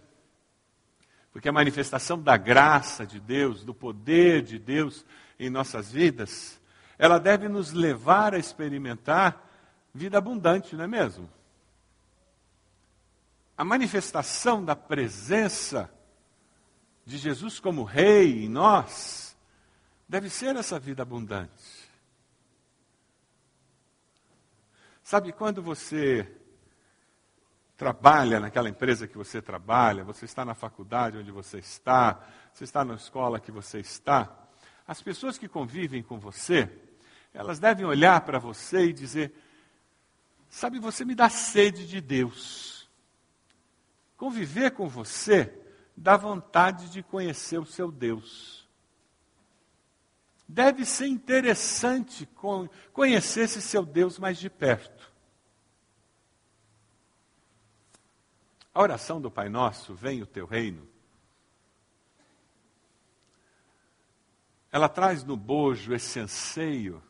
porque 1.31 1.50
a 1.50 1.53
manifestação 1.53 2.19
da 2.19 2.39
graça 2.39 3.07
de 3.07 3.21
Deus, 3.21 3.65
do 3.65 3.75
poder 3.75 4.41
de 4.41 4.59
Deus 4.59 5.05
em 5.39 5.50
nossas 5.50 5.93
vidas, 5.93 6.60
ela 7.00 7.19
deve 7.19 7.49
nos 7.49 7.73
levar 7.73 8.35
a 8.35 8.38
experimentar 8.38 9.42
vida 9.95 10.19
abundante, 10.19 10.76
não 10.76 10.85
é 10.85 10.87
mesmo? 10.87 11.30
A 13.57 13.64
manifestação 13.64 14.62
da 14.62 14.76
presença 14.76 15.90
de 17.07 17.16
Jesus 17.16 17.59
como 17.59 17.85
Rei 17.85 18.45
em 18.45 18.50
nós 18.50 19.35
deve 20.07 20.28
ser 20.28 20.54
essa 20.57 20.78
vida 20.78 21.00
abundante. 21.00 21.88
Sabe, 25.02 25.33
quando 25.33 25.62
você 25.62 26.30
trabalha 27.78 28.38
naquela 28.40 28.69
empresa 28.69 29.09
que 29.09 29.16
você 29.16 29.40
trabalha, 29.40 30.04
você 30.04 30.26
está 30.26 30.45
na 30.45 30.54
faculdade 30.54 31.16
onde 31.16 31.30
você 31.30 31.61
está, 31.61 32.28
você 32.52 32.64
está 32.64 32.85
na 32.85 32.92
escola 32.92 33.40
que 33.40 33.50
você 33.50 33.78
está, 33.78 34.49
as 34.87 35.00
pessoas 35.00 35.38
que 35.38 35.49
convivem 35.49 36.02
com 36.02 36.19
você, 36.19 36.89
elas 37.32 37.58
devem 37.58 37.84
olhar 37.84 38.20
para 38.22 38.38
você 38.38 38.87
e 38.87 38.92
dizer: 38.92 39.32
Sabe, 40.49 40.78
você 40.78 41.04
me 41.04 41.14
dá 41.14 41.28
sede 41.28 41.87
de 41.87 42.00
Deus. 42.00 42.88
Conviver 44.16 44.72
com 44.72 44.88
você 44.88 45.56
dá 45.96 46.16
vontade 46.16 46.90
de 46.90 47.02
conhecer 47.02 47.58
o 47.58 47.66
seu 47.66 47.90
Deus. 47.92 48.68
Deve 50.49 50.84
ser 50.84 51.06
interessante 51.06 52.28
conhecer 52.92 53.42
esse 53.42 53.62
seu 53.62 53.84
Deus 53.84 54.18
mais 54.18 54.38
de 54.38 54.50
perto. 54.50 55.10
A 58.75 58.82
oração 58.82 59.20
do 59.20 59.30
Pai 59.30 59.49
Nosso, 59.49 59.94
vem 59.94 60.22
o 60.22 60.26
teu 60.26 60.46
reino, 60.46 60.88
ela 64.72 64.88
traz 64.88 65.22
no 65.22 65.37
bojo 65.37 65.92
esse 65.92 66.18
anseio 66.18 67.02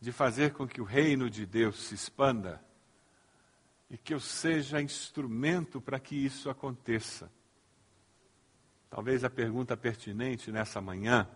de 0.00 0.10
fazer 0.10 0.54
com 0.54 0.66
que 0.66 0.80
o 0.80 0.84
reino 0.84 1.28
de 1.28 1.44
Deus 1.44 1.84
se 1.84 1.94
expanda 1.94 2.64
e 3.90 3.98
que 3.98 4.14
eu 4.14 4.20
seja 4.20 4.80
instrumento 4.80 5.80
para 5.80 6.00
que 6.00 6.14
isso 6.14 6.48
aconteça. 6.48 7.30
Talvez 8.88 9.24
a 9.24 9.30
pergunta 9.30 9.76
pertinente 9.76 10.50
nessa 10.50 10.80
manhã, 10.80 11.28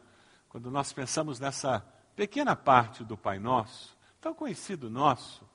quando 0.49 0.71
nós 0.71 0.93
pensamos 0.93 1.39
nessa 1.39 1.81
pequena 2.17 2.57
parte 2.57 3.05
do 3.05 3.17
Pai 3.17 3.39
Nosso, 3.39 3.97
tão 4.21 4.33
conhecido 4.33 4.89
nosso, 4.89 5.47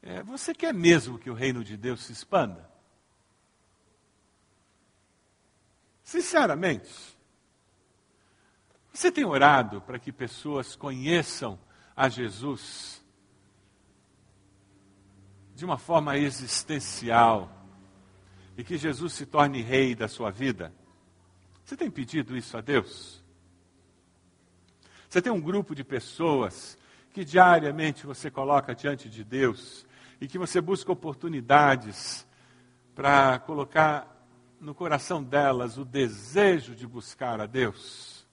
é, 0.00 0.22
você 0.22 0.54
quer 0.54 0.72
mesmo 0.72 1.18
que 1.18 1.30
o 1.30 1.34
reino 1.34 1.64
de 1.64 1.76
Deus 1.76 2.04
se 2.04 2.12
expanda? 2.12 2.70
Sinceramente, 6.04 7.16
você 8.92 9.10
tem 9.10 9.24
orado 9.24 9.80
para 9.80 9.98
que 9.98 10.12
pessoas 10.12 10.76
conheçam 10.76 11.58
a 11.96 12.10
Jesus 12.10 13.02
de 15.54 15.64
uma 15.64 15.78
forma 15.78 16.18
existencial 16.18 17.50
e 18.58 18.62
que 18.62 18.76
Jesus 18.76 19.14
se 19.14 19.24
torne 19.24 19.62
rei 19.62 19.94
da 19.94 20.06
sua 20.06 20.30
vida? 20.30 20.72
Você 21.64 21.76
tem 21.76 21.90
pedido 21.90 22.36
isso 22.36 22.56
a 22.56 22.60
Deus? 22.60 23.24
Você 25.08 25.22
tem 25.22 25.32
um 25.32 25.40
grupo 25.40 25.74
de 25.74 25.82
pessoas 25.82 26.76
que 27.12 27.24
diariamente 27.24 28.04
você 28.04 28.30
coloca 28.30 28.74
diante 28.74 29.08
de 29.08 29.24
Deus 29.24 29.86
e 30.20 30.28
que 30.28 30.38
você 30.38 30.60
busca 30.60 30.92
oportunidades 30.92 32.26
para 32.94 33.38
colocar 33.38 34.14
no 34.60 34.74
coração 34.74 35.22
delas 35.22 35.78
o 35.78 35.84
desejo 35.84 36.74
de 36.74 36.86
buscar 36.86 37.40
a 37.40 37.46
Deus? 37.46 38.26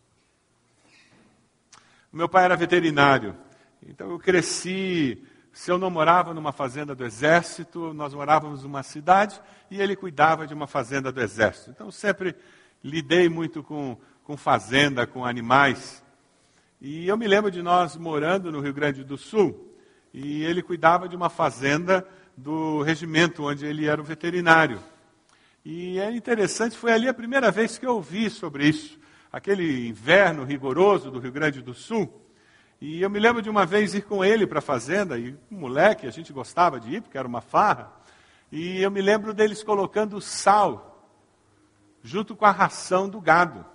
Meu 2.12 2.28
pai 2.28 2.44
era 2.44 2.58
veterinário 2.58 3.36
então 3.88 4.10
eu 4.10 4.20
cresci. 4.20 5.24
Se 5.52 5.72
eu 5.72 5.78
não 5.78 5.90
morava 5.90 6.34
numa 6.34 6.52
fazenda 6.52 6.96
do 6.96 7.06
exército, 7.06 7.94
nós 7.94 8.14
morávamos 8.14 8.64
numa 8.64 8.82
cidade 8.82 9.40
e 9.70 9.80
ele 9.80 9.96
cuidava 9.96 10.48
de 10.48 10.54
uma 10.54 10.66
fazenda 10.66 11.12
do 11.12 11.22
exército. 11.22 11.70
Então 11.70 11.92
sempre 11.92 12.36
lidei 12.84 13.30
muito 13.30 13.62
com, 13.62 13.98
com 14.24 14.36
fazenda, 14.36 15.06
com 15.06 15.24
animais. 15.24 16.04
E 16.82 17.08
eu 17.08 17.16
me 17.16 17.28
lembro 17.28 17.52
de 17.52 17.62
nós 17.62 17.96
morando 17.96 18.52
no 18.52 18.60
Rio 18.62 18.74
Grande 18.74 19.04
do 19.04 19.18
Sul 19.18 19.74
e 20.14 20.44
ele 20.44 20.62
cuidava 20.62 21.08
de 21.08 21.16
uma 21.16 21.30
fazenda 21.30 22.06
do 22.36 22.82
regimento 22.82 23.44
onde 23.44 23.66
ele 23.66 23.86
era 23.86 24.02
o 24.02 24.04
veterinário. 24.04 24.80
E 25.64 26.00
é 26.00 26.12
interessante, 26.12 26.76
foi 26.76 26.92
ali 26.92 27.08
a 27.08 27.14
primeira 27.14 27.52
vez 27.52 27.78
que 27.78 27.86
eu 27.86 27.96
ouvi 27.96 28.30
sobre 28.30 28.68
isso. 28.68 29.00
Aquele 29.32 29.88
inverno 29.88 30.44
rigoroso 30.44 31.10
do 31.10 31.20
Rio 31.20 31.32
Grande 31.32 31.62
do 31.62 31.74
Sul. 31.74 32.23
E 32.86 33.02
eu 33.02 33.10
me 33.10 33.18
lembro 33.18 33.42
de 33.42 33.50
uma 33.50 33.66
vez 33.66 33.94
ir 33.94 34.02
com 34.02 34.26
ele 34.26 34.46
para 34.46 34.60
a 34.60 34.62
fazenda, 34.62 35.18
e 35.18 35.34
um 35.50 35.58
moleque, 35.58 36.06
a 36.06 36.12
gente 36.12 36.34
gostava 36.34 36.82
de 36.82 36.96
ir, 36.96 37.02
porque 37.02 37.18
era 37.18 37.26
uma 37.26 37.40
farra. 37.40 37.90
E 38.52 38.82
eu 38.82 38.92
me 38.92 39.02
lembro 39.02 39.34
deles 39.34 39.64
colocando 39.64 40.20
sal 40.20 41.02
junto 42.04 42.36
com 42.36 42.46
a 42.46 42.52
ração 42.52 43.08
do 43.08 43.22
gado. 43.22 43.66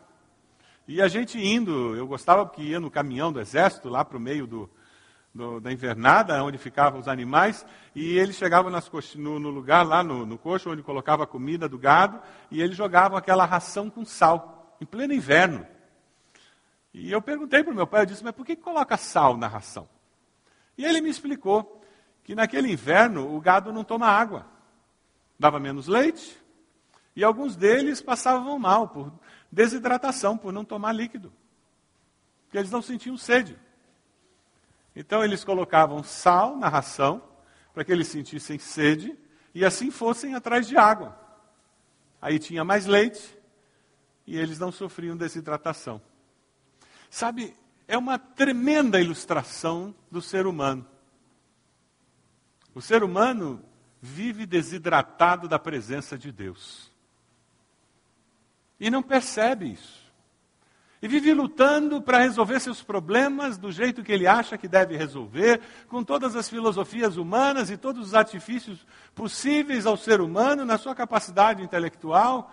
E 0.86 1.00
a 1.00 1.08
gente 1.08 1.38
indo, 1.38 1.96
eu 1.96 2.06
gostava 2.06 2.44
porque 2.44 2.60
ia 2.60 2.78
no 2.78 2.90
caminhão 2.90 3.32
do 3.32 3.40
exército, 3.40 3.88
lá 3.88 4.04
para 4.04 4.18
o 4.18 4.20
meio 4.20 4.46
do, 4.46 4.70
do, 5.34 5.58
da 5.58 5.72
invernada, 5.72 6.44
onde 6.44 6.58
ficavam 6.58 7.00
os 7.00 7.08
animais, 7.08 7.64
e 7.94 8.18
ele 8.18 8.34
chegava 8.34 8.68
nas, 8.68 8.90
no, 9.14 9.38
no, 9.38 9.48
lugar 9.48 9.86
lá 9.86 10.02
no, 10.02 10.26
no 10.26 10.36
coxo, 10.36 10.70
onde 10.70 10.82
colocava 10.82 11.24
a 11.24 11.26
comida 11.26 11.66
do 11.66 11.78
gado, 11.78 12.20
e 12.50 12.60
eles 12.60 12.76
jogavam 12.76 13.16
aquela 13.16 13.46
ração 13.46 13.88
com 13.88 14.04
sal, 14.04 14.76
em 14.82 14.84
pleno 14.84 15.14
inverno. 15.14 15.66
E 17.00 17.12
eu 17.12 17.22
perguntei 17.22 17.62
para 17.62 17.72
o 17.72 17.76
meu 17.76 17.86
pai, 17.86 18.02
eu 18.02 18.06
disse, 18.06 18.24
mas 18.24 18.34
por 18.34 18.44
que 18.44 18.56
coloca 18.56 18.96
sal 18.96 19.36
na 19.36 19.46
ração? 19.46 19.88
E 20.76 20.84
ele 20.84 21.00
me 21.00 21.08
explicou 21.08 21.80
que 22.24 22.34
naquele 22.34 22.72
inverno 22.72 23.36
o 23.36 23.40
gado 23.40 23.72
não 23.72 23.84
toma 23.84 24.08
água, 24.08 24.44
dava 25.38 25.60
menos 25.60 25.86
leite, 25.86 26.36
e 27.14 27.22
alguns 27.22 27.54
deles 27.54 28.02
passavam 28.02 28.58
mal 28.58 28.88
por 28.88 29.12
desidratação, 29.50 30.36
por 30.36 30.52
não 30.52 30.64
tomar 30.64 30.92
líquido, 30.92 31.32
porque 32.44 32.58
eles 32.58 32.70
não 32.70 32.82
sentiam 32.82 33.16
sede. 33.16 33.56
Então 34.94 35.22
eles 35.22 35.44
colocavam 35.44 36.02
sal 36.02 36.56
na 36.56 36.68
ração, 36.68 37.22
para 37.72 37.84
que 37.84 37.92
eles 37.92 38.08
sentissem 38.08 38.58
sede, 38.58 39.16
e 39.54 39.64
assim 39.64 39.92
fossem 39.92 40.34
atrás 40.34 40.66
de 40.66 40.76
água. 40.76 41.16
Aí 42.20 42.40
tinha 42.40 42.64
mais 42.64 42.86
leite, 42.86 43.38
e 44.26 44.36
eles 44.36 44.58
não 44.58 44.72
sofriam 44.72 45.16
desidratação. 45.16 46.02
Sabe, 47.10 47.54
é 47.86 47.96
uma 47.96 48.18
tremenda 48.18 49.00
ilustração 49.00 49.94
do 50.10 50.20
ser 50.20 50.46
humano. 50.46 50.86
O 52.74 52.80
ser 52.80 53.02
humano 53.02 53.64
vive 54.00 54.46
desidratado 54.46 55.48
da 55.48 55.58
presença 55.58 56.16
de 56.16 56.30
Deus. 56.30 56.92
E 58.78 58.90
não 58.90 59.02
percebe 59.02 59.72
isso. 59.72 60.06
E 61.00 61.06
vive 61.06 61.32
lutando 61.32 62.02
para 62.02 62.18
resolver 62.18 62.58
seus 62.58 62.82
problemas 62.82 63.56
do 63.56 63.70
jeito 63.70 64.02
que 64.02 64.12
ele 64.12 64.26
acha 64.26 64.58
que 64.58 64.66
deve 64.66 64.96
resolver, 64.96 65.60
com 65.88 66.02
todas 66.02 66.34
as 66.34 66.48
filosofias 66.48 67.16
humanas 67.16 67.70
e 67.70 67.76
todos 67.76 68.08
os 68.08 68.14
artifícios 68.14 68.84
possíveis 69.14 69.86
ao 69.86 69.96
ser 69.96 70.20
humano 70.20 70.64
na 70.64 70.76
sua 70.76 70.94
capacidade 70.94 71.62
intelectual, 71.62 72.52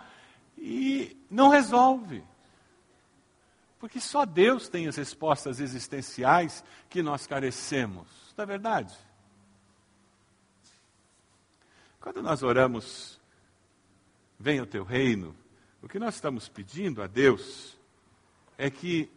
e 0.56 1.16
não 1.30 1.48
resolve. 1.48 2.22
Porque 3.78 4.00
só 4.00 4.24
Deus 4.24 4.68
tem 4.68 4.88
as 4.88 4.96
respostas 4.96 5.60
existenciais 5.60 6.64
que 6.88 7.02
nós 7.02 7.26
carecemos. 7.26 8.08
Não 8.36 8.42
é 8.42 8.46
verdade? 8.46 8.96
Quando 12.00 12.22
nós 12.22 12.42
oramos, 12.42 13.20
venha 14.38 14.62
o 14.62 14.66
teu 14.66 14.84
reino, 14.84 15.36
o 15.82 15.88
que 15.88 15.98
nós 15.98 16.14
estamos 16.14 16.48
pedindo 16.48 17.02
a 17.02 17.06
Deus 17.06 17.76
é 18.56 18.70
que 18.70 19.10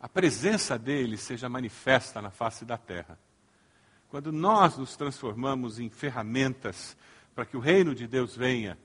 a 0.00 0.08
presença 0.08 0.78
dele 0.78 1.16
seja 1.16 1.48
manifesta 1.48 2.22
na 2.22 2.30
face 2.30 2.64
da 2.64 2.76
terra. 2.76 3.18
Quando 4.08 4.32
nós 4.32 4.76
nos 4.76 4.96
transformamos 4.96 5.78
em 5.78 5.90
ferramentas 5.90 6.96
para 7.34 7.44
que 7.44 7.56
o 7.56 7.60
reino 7.60 7.94
de 7.94 8.06
Deus 8.06 8.36
venha, 8.36 8.78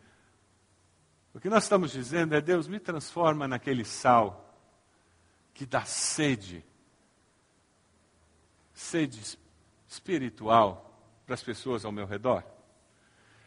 o 1.34 1.40
que 1.40 1.50
nós 1.50 1.64
estamos 1.64 1.92
dizendo 1.92 2.36
é: 2.36 2.42
Deus 2.42 2.68
me 2.68 2.80
transforma 2.80 3.48
naquele 3.48 3.84
sal 3.84 4.54
que 5.54 5.66
dá 5.66 5.86
sede, 5.86 6.66
sede 8.74 9.38
espiritual 9.88 10.90
para 11.26 11.36
as 11.36 11.44
pessoas 11.44 11.86
ao 11.86 11.92
meu 11.92 12.06
redor. 12.06 12.44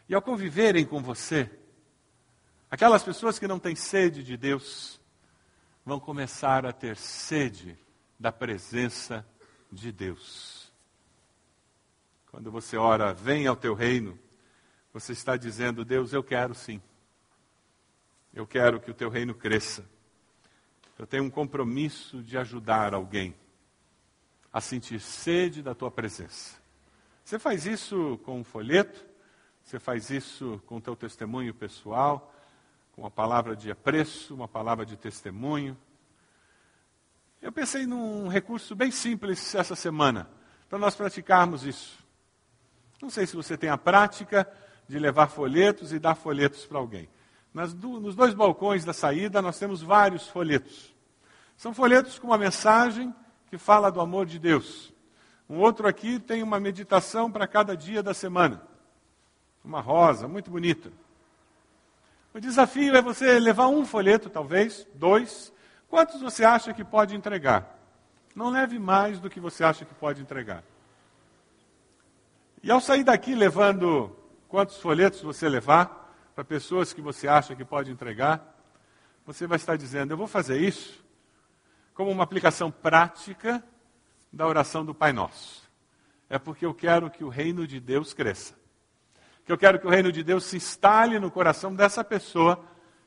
E 0.09 0.15
ao 0.15 0.21
conviverem 0.21 0.85
com 0.85 1.01
você, 1.01 1.49
Aquelas 2.69 3.01
pessoas 3.01 3.39
que 3.39 3.47
não 3.47 3.59
têm 3.59 3.75
sede 3.75 4.23
de 4.23 4.35
Deus 4.35 4.99
vão 5.85 6.01
começar 6.01 6.65
a 6.65 6.73
ter 6.73 6.97
sede 6.97 7.77
da 8.19 8.29
presença 8.29 9.25
de 9.71 9.89
Deus. 9.89 10.69
Quando 12.29 12.51
você 12.51 12.75
ora, 12.75 13.13
venha 13.13 13.49
ao 13.49 13.55
teu 13.55 13.73
reino, 13.73 14.19
você 14.91 15.13
está 15.13 15.37
dizendo, 15.37 15.85
Deus, 15.85 16.11
eu 16.11 16.21
quero 16.21 16.53
sim. 16.53 16.81
Eu 18.37 18.45
quero 18.45 18.79
que 18.79 18.91
o 18.91 18.93
teu 18.93 19.09
reino 19.09 19.33
cresça. 19.33 19.83
Eu 20.95 21.07
tenho 21.07 21.23
um 21.23 21.29
compromisso 21.29 22.21
de 22.21 22.37
ajudar 22.37 22.93
alguém 22.93 23.33
a 24.53 24.61
sentir 24.61 24.99
sede 24.99 25.63
da 25.63 25.73
tua 25.73 25.89
presença. 25.89 26.55
Você 27.25 27.39
faz 27.39 27.65
isso 27.65 28.19
com 28.23 28.39
um 28.39 28.43
folheto, 28.43 29.03
você 29.63 29.79
faz 29.79 30.11
isso 30.11 30.61
com 30.67 30.77
o 30.77 30.81
teu 30.81 30.95
testemunho 30.95 31.51
pessoal, 31.51 32.31
uma 32.95 33.09
palavra 33.09 33.55
de 33.55 33.71
apreço, 33.71 34.35
uma 34.35 34.47
palavra 34.47 34.85
de 34.85 34.95
testemunho. 34.95 35.75
Eu 37.41 37.51
pensei 37.51 37.87
num 37.87 38.27
recurso 38.27 38.75
bem 38.75 38.91
simples 38.91 39.55
essa 39.55 39.75
semana, 39.75 40.29
para 40.69 40.77
nós 40.77 40.93
praticarmos 40.93 41.63
isso. 41.63 41.97
Não 43.01 43.09
sei 43.09 43.25
se 43.25 43.35
você 43.35 43.57
tem 43.57 43.71
a 43.71 43.79
prática 43.79 44.47
de 44.87 44.99
levar 44.99 45.25
folhetos 45.25 45.91
e 45.91 45.97
dar 45.97 46.13
folhetos 46.13 46.67
para 46.67 46.77
alguém. 46.77 47.09
Do, 47.65 47.99
nos 47.99 48.15
dois 48.15 48.33
balcões 48.33 48.85
da 48.85 48.93
saída 48.93 49.41
nós 49.41 49.57
temos 49.57 49.81
vários 49.81 50.27
folhetos. 50.27 50.93
São 51.57 51.73
folhetos 51.73 52.19
com 52.19 52.27
uma 52.27 52.37
mensagem 52.37 53.13
que 53.49 53.57
fala 53.57 53.91
do 53.91 53.99
amor 53.99 54.25
de 54.25 54.37
Deus. 54.37 54.93
Um 55.49 55.57
outro 55.59 55.87
aqui 55.87 56.19
tem 56.19 56.43
uma 56.43 56.59
meditação 56.59 57.31
para 57.31 57.47
cada 57.47 57.75
dia 57.75 58.03
da 58.03 58.13
semana. 58.13 58.61
Uma 59.63 59.81
rosa, 59.81 60.27
muito 60.27 60.51
bonita. 60.51 60.91
O 62.33 62.39
desafio 62.39 62.95
é 62.95 63.01
você 63.01 63.39
levar 63.39 63.67
um 63.67 63.85
folheto, 63.85 64.29
talvez, 64.29 64.85
dois. 64.93 65.51
Quantos 65.89 66.21
você 66.21 66.45
acha 66.45 66.73
que 66.73 66.83
pode 66.83 67.15
entregar? 67.15 67.75
Não 68.35 68.49
leve 68.49 68.77
mais 68.77 69.19
do 69.19 69.29
que 69.29 69.39
você 69.39 69.63
acha 69.63 69.83
que 69.83 69.95
pode 69.95 70.21
entregar. 70.21 70.63
E 72.61 72.69
ao 72.69 72.79
sair 72.79 73.03
daqui 73.03 73.33
levando 73.33 74.15
quantos 74.47 74.77
folhetos 74.77 75.21
você 75.21 75.49
levar 75.49 76.06
para 76.37 76.45
pessoas 76.45 76.93
que 76.93 77.01
você 77.01 77.27
acha 77.27 77.55
que 77.55 77.65
pode 77.65 77.89
entregar, 77.89 78.55
você 79.25 79.47
vai 79.47 79.55
estar 79.55 79.75
dizendo: 79.75 80.13
Eu 80.13 80.17
vou 80.17 80.27
fazer 80.27 80.61
isso 80.61 81.03
como 81.95 82.11
uma 82.11 82.23
aplicação 82.23 82.69
prática 82.69 83.63
da 84.31 84.45
oração 84.45 84.85
do 84.85 84.93
Pai 84.93 85.11
Nosso. 85.11 85.67
É 86.29 86.37
porque 86.37 86.63
eu 86.63 86.75
quero 86.75 87.09
que 87.09 87.23
o 87.23 87.27
reino 87.27 87.65
de 87.65 87.79
Deus 87.79 88.13
cresça 88.13 88.53
que 89.43 89.51
eu 89.51 89.57
quero 89.57 89.79
que 89.79 89.87
o 89.87 89.89
reino 89.89 90.11
de 90.11 90.21
Deus 90.21 90.43
se 90.43 90.57
instale 90.57 91.17
no 91.19 91.31
coração 91.31 91.73
dessa 91.73 92.03
pessoa 92.03 92.63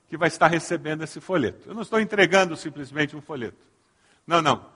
que 0.08 0.16
vai 0.16 0.26
estar 0.26 0.48
recebendo 0.48 1.04
esse 1.04 1.20
folheto. 1.20 1.68
Eu 1.68 1.74
não 1.74 1.82
estou 1.82 2.00
entregando 2.00 2.56
simplesmente 2.56 3.14
um 3.14 3.20
folheto. 3.20 3.64
Não, 4.26 4.42
não. 4.42 4.66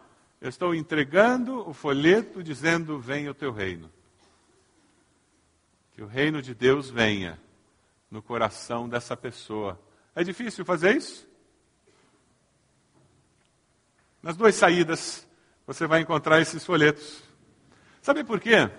Eu 0.40 0.50
estou 0.50 0.74
entregando 0.74 1.68
o 1.68 1.72
folheto 1.72 2.40
dizendo: 2.40 3.00
Venha 3.00 3.32
o 3.32 3.34
teu 3.34 3.50
reino. 3.50 3.90
Que 5.94 6.02
o 6.02 6.06
reino 6.06 6.40
de 6.40 6.54
Deus 6.54 6.88
venha 6.88 7.40
no 8.14 8.22
coração 8.22 8.88
dessa 8.88 9.16
pessoa. 9.16 9.76
É 10.14 10.22
difícil 10.22 10.64
fazer 10.64 10.96
isso? 10.96 11.28
Nas 14.22 14.36
duas 14.36 14.54
saídas 14.54 15.26
você 15.66 15.84
vai 15.84 16.02
encontrar 16.02 16.40
esses 16.40 16.64
folhetos. 16.64 17.24
Sabe 18.00 18.22
por 18.22 18.38
quê? 18.38 18.70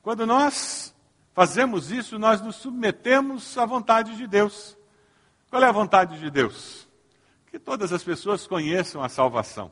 Quando 0.00 0.24
nós 0.24 0.94
fazemos 1.34 1.90
isso, 1.92 2.18
nós 2.18 2.40
nos 2.40 2.56
submetemos 2.56 3.58
à 3.58 3.66
vontade 3.66 4.16
de 4.16 4.26
Deus. 4.26 4.74
Qual 5.50 5.62
é 5.62 5.68
a 5.68 5.72
vontade 5.72 6.18
de 6.18 6.30
Deus? 6.30 6.88
Que 7.48 7.58
todas 7.58 7.92
as 7.92 8.02
pessoas 8.02 8.46
conheçam 8.46 9.04
a 9.04 9.08
salvação. 9.10 9.70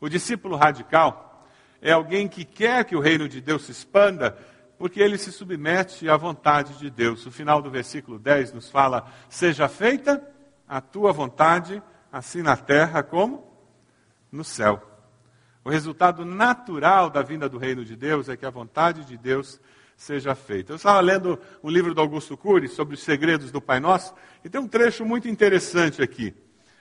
O 0.00 0.08
discípulo 0.08 0.56
radical 0.56 1.46
é 1.82 1.92
alguém 1.92 2.26
que 2.28 2.46
quer 2.46 2.82
que 2.86 2.96
o 2.96 3.00
reino 3.00 3.28
de 3.28 3.42
Deus 3.42 3.64
se 3.64 3.72
expanda, 3.72 4.38
porque 4.80 4.98
ele 4.98 5.18
se 5.18 5.30
submete 5.30 6.08
à 6.08 6.16
vontade 6.16 6.78
de 6.78 6.88
Deus. 6.88 7.26
O 7.26 7.30
final 7.30 7.60
do 7.60 7.70
versículo 7.70 8.18
10 8.18 8.54
nos 8.54 8.70
fala: 8.70 9.12
Seja 9.28 9.68
feita 9.68 10.26
a 10.66 10.80
tua 10.80 11.12
vontade, 11.12 11.82
assim 12.10 12.40
na 12.40 12.56
terra 12.56 13.02
como 13.02 13.44
no 14.32 14.42
céu. 14.42 14.82
O 15.62 15.68
resultado 15.68 16.24
natural 16.24 17.10
da 17.10 17.20
vinda 17.20 17.46
do 17.46 17.58
reino 17.58 17.84
de 17.84 17.94
Deus 17.94 18.30
é 18.30 18.38
que 18.38 18.46
a 18.46 18.50
vontade 18.50 19.04
de 19.04 19.18
Deus 19.18 19.60
seja 19.98 20.34
feita. 20.34 20.72
Eu 20.72 20.76
estava 20.76 21.00
lendo 21.00 21.38
um 21.62 21.68
livro 21.68 21.94
do 21.94 22.00
Augusto 22.00 22.34
Cury 22.34 22.66
sobre 22.66 22.94
os 22.94 23.02
segredos 23.02 23.52
do 23.52 23.60
Pai 23.60 23.80
Nosso, 23.80 24.14
e 24.42 24.48
tem 24.48 24.58
um 24.58 24.66
trecho 24.66 25.04
muito 25.04 25.28
interessante 25.28 26.00
aqui. 26.00 26.34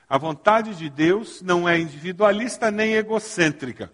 A 0.08 0.18
vontade 0.18 0.74
de 0.74 0.90
Deus 0.90 1.42
não 1.42 1.68
é 1.68 1.78
individualista 1.78 2.72
nem 2.72 2.94
egocêntrica. 2.94 3.92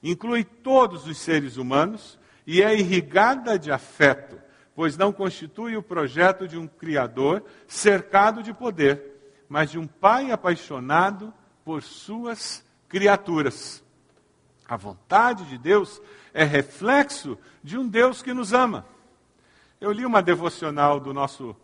Inclui 0.00 0.44
todos 0.44 1.08
os 1.08 1.18
seres 1.18 1.56
humanos 1.56 2.16
e 2.48 2.62
é 2.62 2.74
irrigada 2.74 3.58
de 3.58 3.70
afeto, 3.70 4.40
pois 4.74 4.96
não 4.96 5.12
constitui 5.12 5.76
o 5.76 5.82
projeto 5.82 6.48
de 6.48 6.56
um 6.56 6.66
Criador 6.66 7.44
cercado 7.66 8.42
de 8.42 8.54
poder, 8.54 9.02
mas 9.50 9.70
de 9.70 9.78
um 9.78 9.86
Pai 9.86 10.30
apaixonado 10.30 11.30
por 11.62 11.82
suas 11.82 12.64
criaturas. 12.88 13.84
A 14.66 14.78
vontade 14.78 15.44
de 15.44 15.58
Deus 15.58 16.00
é 16.32 16.42
reflexo 16.42 17.36
de 17.62 17.76
um 17.76 17.86
Deus 17.86 18.22
que 18.22 18.32
nos 18.32 18.54
ama. 18.54 18.86
Eu 19.78 19.92
li 19.92 20.06
uma 20.06 20.22
devocional 20.22 20.98
do 20.98 21.12
nosso, 21.12 21.54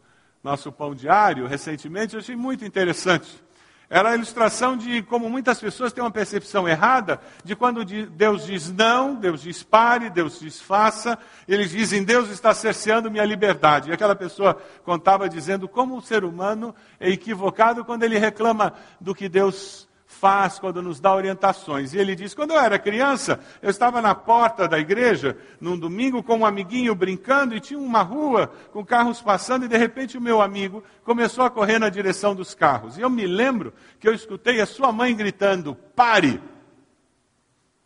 nosso 0.42 0.70
pão 0.70 0.94
diário 0.94 1.46
recentemente, 1.46 2.12
eu 2.12 2.20
achei 2.20 2.36
muito 2.36 2.62
interessante. 2.62 3.42
Era 3.88 4.10
a 4.10 4.14
ilustração 4.14 4.76
de 4.76 5.02
como 5.02 5.28
muitas 5.28 5.60
pessoas 5.60 5.92
têm 5.92 6.02
uma 6.02 6.10
percepção 6.10 6.66
errada 6.66 7.20
de 7.44 7.54
quando 7.54 7.84
Deus 7.84 8.46
diz 8.46 8.72
não, 8.72 9.14
Deus 9.14 9.42
diz 9.42 9.62
pare, 9.62 10.08
Deus 10.08 10.40
diz 10.40 10.60
faça, 10.60 11.18
eles 11.46 11.70
dizem 11.70 12.02
Deus 12.02 12.30
está 12.30 12.54
cerceando 12.54 13.10
minha 13.10 13.24
liberdade. 13.24 13.90
E 13.90 13.92
aquela 13.92 14.16
pessoa 14.16 14.60
contava 14.84 15.28
dizendo 15.28 15.68
como 15.68 15.96
o 15.96 16.02
ser 16.02 16.24
humano 16.24 16.74
é 16.98 17.10
equivocado 17.10 17.84
quando 17.84 18.04
ele 18.04 18.18
reclama 18.18 18.72
do 19.00 19.14
que 19.14 19.28
Deus 19.28 19.86
faz 20.14 20.58
quando 20.58 20.80
nos 20.80 21.00
dá 21.00 21.14
orientações. 21.14 21.92
E 21.92 21.98
ele 21.98 22.14
diz: 22.14 22.32
Quando 22.34 22.52
eu 22.52 22.60
era 22.60 22.78
criança, 22.78 23.40
eu 23.60 23.68
estava 23.68 24.00
na 24.00 24.14
porta 24.14 24.66
da 24.66 24.78
igreja, 24.78 25.36
num 25.60 25.78
domingo, 25.78 26.22
com 26.22 26.38
um 26.38 26.46
amiguinho 26.46 26.94
brincando, 26.94 27.54
e 27.54 27.60
tinha 27.60 27.78
uma 27.78 28.02
rua 28.02 28.46
com 28.72 28.84
carros 28.84 29.20
passando, 29.20 29.64
e 29.64 29.68
de 29.68 29.76
repente 29.76 30.16
o 30.16 30.20
meu 30.20 30.40
amigo 30.40 30.82
começou 31.02 31.44
a 31.44 31.50
correr 31.50 31.78
na 31.78 31.88
direção 31.88 32.34
dos 32.34 32.54
carros. 32.54 32.96
E 32.96 33.00
eu 33.00 33.10
me 33.10 33.26
lembro 33.26 33.74
que 33.98 34.08
eu 34.08 34.14
escutei 34.14 34.60
a 34.60 34.66
sua 34.66 34.92
mãe 34.92 35.14
gritando: 35.14 35.74
Pare! 35.94 36.40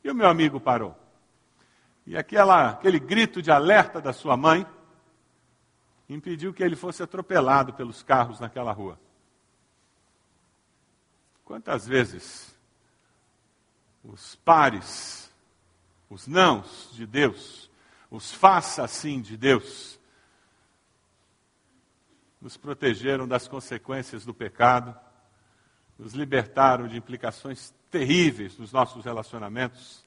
E 0.05 0.11
o 0.11 0.15
meu 0.15 0.29
amigo 0.29 0.61
parou. 0.61 0.97
E 2.07 2.17
aquela, 2.17 2.71
aquele 2.71 2.99
grito 2.99 3.43
de 3.43 3.51
alerta 3.51 4.01
da 4.01 4.13
sua 4.13 4.37
mãe 4.37 4.67
impediu 6.09 6.55
que 6.55 6.63
ele 6.63 6.77
fosse 6.77 7.03
atropelado 7.03 7.75
pelos 7.75 8.03
carros 8.03 8.41
naquela 8.41 8.73
rua. 8.73 8.99
Quantas 11.49 11.89
vezes 11.89 12.55
os 14.05 14.35
pares, 14.37 15.33
os 16.11 16.27
nãos 16.27 16.91
de 16.93 17.07
Deus, 17.07 17.71
os 18.11 18.31
faça 18.31 18.85
assim 18.85 19.23
de 19.23 19.35
Deus, 19.35 19.99
nos 22.39 22.59
protegeram 22.59 23.27
das 23.27 23.49
consequências 23.49 24.27
do 24.27 24.35
pecado, 24.35 24.95
nos 25.99 26.13
libertaram 26.13 26.87
de 26.87 26.99
implicações 26.99 27.73
terríveis 27.91 28.59
nos 28.59 28.71
nossos 28.71 29.07
relacionamentos. 29.07 30.05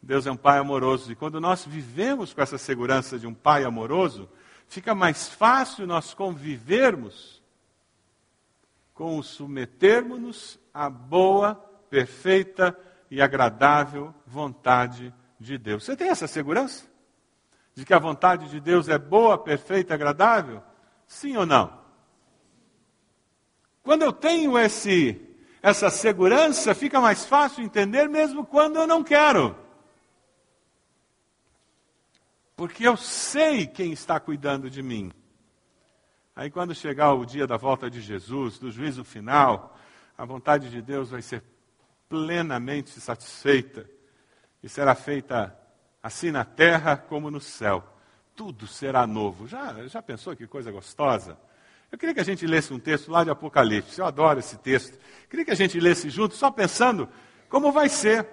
Deus 0.00 0.26
é 0.26 0.32
um 0.32 0.38
pai 0.38 0.56
amoroso 0.56 1.12
e 1.12 1.14
quando 1.14 1.38
nós 1.38 1.66
vivemos 1.66 2.32
com 2.32 2.40
essa 2.40 2.56
segurança 2.56 3.18
de 3.18 3.26
um 3.26 3.34
pai 3.34 3.62
amoroso, 3.62 4.26
fica 4.68 4.94
mais 4.94 5.28
fácil 5.28 5.86
nós 5.86 6.14
convivermos 6.14 7.41
com 9.02 9.18
o 9.18 9.22
submetermos-nos 9.24 10.60
à 10.72 10.88
boa, 10.88 11.56
perfeita 11.90 12.78
e 13.10 13.20
agradável 13.20 14.14
vontade 14.24 15.12
de 15.40 15.58
Deus. 15.58 15.82
Você 15.82 15.96
tem 15.96 16.08
essa 16.08 16.28
segurança? 16.28 16.86
De 17.74 17.84
que 17.84 17.92
a 17.92 17.98
vontade 17.98 18.48
de 18.48 18.60
Deus 18.60 18.88
é 18.88 18.96
boa, 18.96 19.36
perfeita 19.36 19.92
e 19.92 19.96
agradável? 19.96 20.62
Sim 21.04 21.36
ou 21.36 21.44
não? 21.44 21.80
Quando 23.82 24.02
eu 24.02 24.12
tenho 24.12 24.56
esse, 24.56 25.20
essa 25.60 25.90
segurança, 25.90 26.72
fica 26.72 27.00
mais 27.00 27.24
fácil 27.24 27.64
entender 27.64 28.08
mesmo 28.08 28.46
quando 28.46 28.76
eu 28.76 28.86
não 28.86 29.02
quero. 29.02 29.58
Porque 32.54 32.86
eu 32.86 32.96
sei 32.96 33.66
quem 33.66 33.90
está 33.92 34.20
cuidando 34.20 34.70
de 34.70 34.80
mim. 34.80 35.10
Aí, 36.34 36.50
quando 36.50 36.74
chegar 36.74 37.12
o 37.12 37.26
dia 37.26 37.46
da 37.46 37.58
volta 37.58 37.90
de 37.90 38.00
Jesus, 38.00 38.58
do 38.58 38.70
juízo 38.70 39.04
final, 39.04 39.78
a 40.16 40.24
vontade 40.24 40.70
de 40.70 40.80
Deus 40.80 41.10
vai 41.10 41.20
ser 41.20 41.42
plenamente 42.08 42.98
satisfeita 43.00 43.88
e 44.62 44.68
será 44.68 44.94
feita 44.94 45.54
assim 46.02 46.30
na 46.30 46.44
terra 46.44 46.96
como 46.96 47.30
no 47.30 47.40
céu. 47.40 47.84
Tudo 48.34 48.66
será 48.66 49.06
novo. 49.06 49.46
Já, 49.46 49.86
já 49.86 50.00
pensou 50.00 50.34
que 50.34 50.46
coisa 50.46 50.72
gostosa? 50.72 51.36
Eu 51.90 51.98
queria 51.98 52.14
que 52.14 52.20
a 52.20 52.24
gente 52.24 52.46
lesse 52.46 52.72
um 52.72 52.78
texto 52.78 53.10
lá 53.10 53.22
de 53.22 53.28
Apocalipse. 53.28 53.98
Eu 53.98 54.06
adoro 54.06 54.38
esse 54.38 54.56
texto. 54.56 54.94
Eu 54.94 55.28
queria 55.28 55.44
que 55.44 55.50
a 55.50 55.56
gente 55.56 55.78
lesse 55.78 56.08
junto, 56.08 56.34
só 56.34 56.50
pensando 56.50 57.06
como 57.50 57.70
vai 57.70 57.90
ser. 57.90 58.26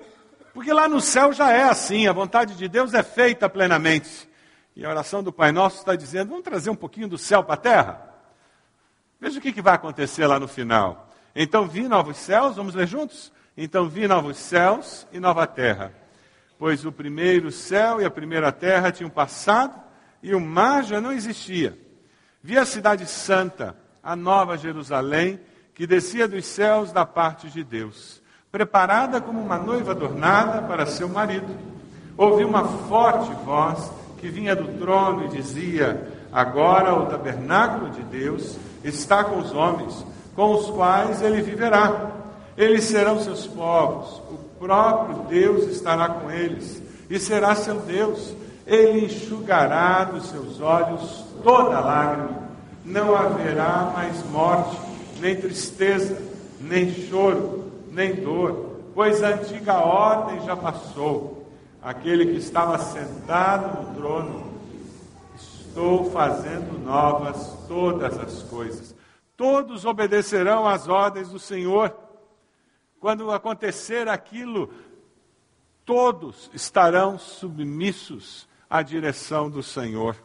Porque 0.54 0.72
lá 0.72 0.88
no 0.88 1.02
céu 1.02 1.34
já 1.34 1.52
é 1.52 1.64
assim, 1.64 2.08
a 2.08 2.14
vontade 2.14 2.56
de 2.56 2.70
Deus 2.70 2.94
é 2.94 3.04
feita 3.04 3.50
plenamente. 3.50 4.29
E 4.76 4.86
a 4.86 4.90
oração 4.90 5.22
do 5.22 5.32
Pai 5.32 5.52
Nosso 5.52 5.78
está 5.78 5.96
dizendo: 5.96 6.30
vamos 6.30 6.44
trazer 6.44 6.70
um 6.70 6.76
pouquinho 6.76 7.08
do 7.08 7.18
céu 7.18 7.44
para 7.44 7.56
a 7.56 7.58
terra? 7.58 8.10
Veja 9.20 9.40
o 9.40 9.42
que, 9.42 9.52
que 9.52 9.62
vai 9.62 9.76
acontecer 9.76 10.26
lá 10.26 10.40
no 10.40 10.48
final. 10.48 11.10
Então 11.36 11.68
vi 11.68 11.88
novos 11.88 12.18
céus, 12.18 12.56
vamos 12.56 12.74
ler 12.74 12.88
juntos? 12.88 13.32
Então 13.58 13.90
vi 13.90 14.08
novos 14.08 14.38
céus 14.38 15.06
e 15.12 15.20
nova 15.20 15.46
terra. 15.46 15.94
Pois 16.58 16.86
o 16.86 16.92
primeiro 16.92 17.52
céu 17.52 18.02
e 18.02 18.06
a 18.06 18.12
primeira 18.12 18.52
terra 18.52 18.92
tinham 18.92 19.10
passado 19.10 19.74
e 20.24 20.34
o 20.34 20.40
mar 20.40 20.84
já 20.84 21.02
não 21.02 21.12
existia. 21.12 21.78
Vi 22.42 22.58
a 22.58 22.66
cidade 22.66 23.06
santa, 23.06 23.76
a 24.02 24.16
nova 24.16 24.58
Jerusalém, 24.58 25.40
que 25.74 25.86
descia 25.86 26.28
dos 26.28 26.46
céus 26.46 26.92
da 26.92 27.06
parte 27.06 27.50
de 27.50 27.64
Deus, 27.64 28.22
preparada 28.52 29.22
como 29.22 29.42
uma 29.42 29.58
noiva 29.58 29.92
adornada 29.92 30.62
para 30.62 30.86
seu 30.86 31.08
marido. 31.08 31.58
Ouvi 32.18 32.44
uma 32.44 32.66
forte 32.88 33.32
voz 33.46 33.92
que 34.20 34.30
vinha 34.30 34.56
do 34.56 34.80
trono 34.80 35.26
e 35.26 35.30
dizia: 35.30 36.08
Agora 36.32 36.94
o 36.94 37.06
tabernáculo 37.08 37.90
de 37.90 38.02
Deus 38.04 38.58
está 38.84 39.24
com 39.24 39.40
os 39.40 39.54
homens, 39.54 40.06
com 40.36 40.54
os 40.54 40.70
quais 40.70 41.22
ele 41.22 41.42
viverá. 41.42 42.12
Eles 42.58 42.84
serão 42.84 43.20
seus 43.20 43.48
povos, 43.48 44.22
o 44.30 44.38
próprio 44.60 45.24
Deus 45.30 45.66
estará 45.66 46.10
com 46.10 46.30
eles 46.30 46.82
e 47.10 47.18
será 47.18 47.56
seu 47.56 47.80
Deus. 47.80 48.34
Ele 48.68 49.06
enxugará 49.06 50.04
dos 50.04 50.28
seus 50.28 50.62
olhos 50.62 51.26
toda 51.44 51.80
lágrima. 51.80 52.50
Não 52.86 53.16
haverá 53.16 53.92
mais 53.96 54.24
morte, 54.30 54.78
nem 55.20 55.36
tristeza, 55.36 56.22
nem 56.60 56.92
choro, 56.92 57.72
nem 57.92 58.16
dor, 58.16 58.76
pois 58.94 59.24
a 59.24 59.30
antiga 59.30 59.80
ordem 59.80 60.46
já 60.46 60.56
passou 60.56 61.39
aquele 61.82 62.26
que 62.26 62.38
estava 62.38 62.78
sentado 62.78 63.82
no 63.82 63.96
trono, 63.96 64.54
estou 65.36 66.12
fazendo 66.12 66.78
novas 66.80 67.66
todas 67.68 68.18
as 68.18 68.44
coisas. 68.44 68.96
Todos 69.38 69.86
obedecerão 69.86 70.68
às 70.68 70.88
ordens 70.88 71.30
do 71.30 71.40
Senhor. 71.40 71.96
Quando 73.00 73.32
acontecer 73.32 74.10
aquilo, 74.10 74.74
todos 75.86 76.50
estarão 76.54 77.18
submissos 77.18 78.48
à 78.70 78.82
direção 78.82 79.50
do 79.50 79.64
Senhor, 79.64 80.16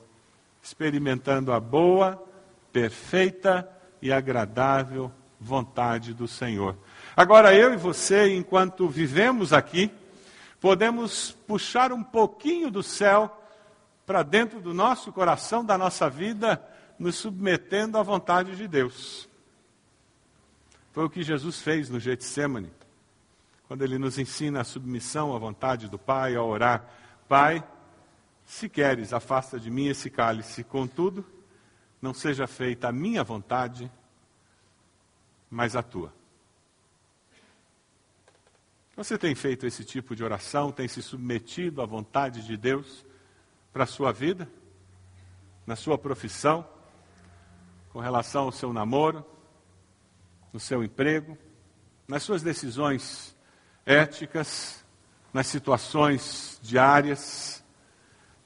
experimentando 0.60 1.52
a 1.52 1.60
boa, 1.60 2.20
perfeita 2.72 3.68
e 4.02 4.12
agradável 4.12 5.12
vontade 5.38 6.12
do 6.12 6.26
Senhor. 6.26 6.76
Agora, 7.16 7.54
eu 7.54 7.72
e 7.72 7.76
você, 7.76 8.34
enquanto 8.34 8.88
vivemos 8.88 9.52
aqui, 9.52 9.90
podemos 10.64 11.32
puxar 11.46 11.92
um 11.92 12.02
pouquinho 12.02 12.70
do 12.70 12.82
céu 12.82 13.38
para 14.06 14.22
dentro 14.22 14.62
do 14.62 14.72
nosso 14.72 15.12
coração, 15.12 15.62
da 15.62 15.76
nossa 15.76 16.08
vida, 16.08 16.66
nos 16.98 17.16
submetendo 17.16 17.98
à 17.98 18.02
vontade 18.02 18.56
de 18.56 18.66
Deus. 18.66 19.28
Foi 20.90 21.04
o 21.04 21.10
que 21.10 21.22
Jesus 21.22 21.60
fez 21.60 21.90
no 21.90 22.00
Getsemane, 22.00 22.72
quando 23.68 23.82
ele 23.82 23.98
nos 23.98 24.18
ensina 24.18 24.62
a 24.62 24.64
submissão 24.64 25.36
à 25.36 25.38
vontade 25.38 25.86
do 25.86 25.98
Pai, 25.98 26.34
a 26.34 26.42
orar: 26.42 26.88
Pai, 27.28 27.62
se 28.46 28.66
queres, 28.66 29.12
afasta 29.12 29.60
de 29.60 29.70
mim 29.70 29.88
esse 29.88 30.08
cálice, 30.08 30.64
contudo, 30.64 31.26
não 32.00 32.14
seja 32.14 32.46
feita 32.46 32.88
a 32.88 32.92
minha 32.92 33.22
vontade, 33.22 33.92
mas 35.50 35.76
a 35.76 35.82
tua. 35.82 36.10
Você 38.96 39.18
tem 39.18 39.34
feito 39.34 39.66
esse 39.66 39.84
tipo 39.84 40.14
de 40.14 40.22
oração? 40.22 40.70
Tem 40.70 40.86
se 40.86 41.02
submetido 41.02 41.82
à 41.82 41.86
vontade 41.86 42.46
de 42.46 42.56
Deus 42.56 43.04
para 43.72 43.82
a 43.82 43.86
sua 43.88 44.12
vida? 44.12 44.48
Na 45.66 45.74
sua 45.74 45.98
profissão? 45.98 46.64
Com 47.92 47.98
relação 47.98 48.44
ao 48.44 48.52
seu 48.52 48.72
namoro? 48.72 49.26
No 50.52 50.60
seu 50.60 50.84
emprego? 50.84 51.36
Nas 52.06 52.22
suas 52.22 52.40
decisões 52.40 53.36
éticas? 53.84 54.84
Nas 55.32 55.48
situações 55.48 56.60
diárias? 56.62 57.64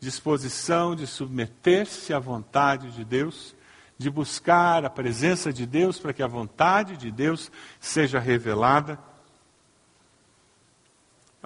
Disposição 0.01 0.97
de 0.97 1.07
submeter-se 1.07 2.15
à 2.15 2.19
vontade 2.19 2.91
de 2.93 3.05
Deus? 3.05 3.55
De 3.99 4.09
buscar 4.09 4.83
a 4.83 4.89
presença 4.89 5.53
de 5.53 5.67
Deus 5.67 5.99
para 5.99 6.15
que 6.15 6.23
a 6.23 6.27
vontade 6.27 6.97
de 6.97 7.11
Deus 7.11 7.53
seja 7.79 8.19
revelada? 8.19 9.08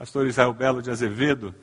Pastor 0.03 0.27
Israel 0.27 0.53
Belo 0.53 0.83
de 0.83 0.91
Azevedo, 0.91 1.55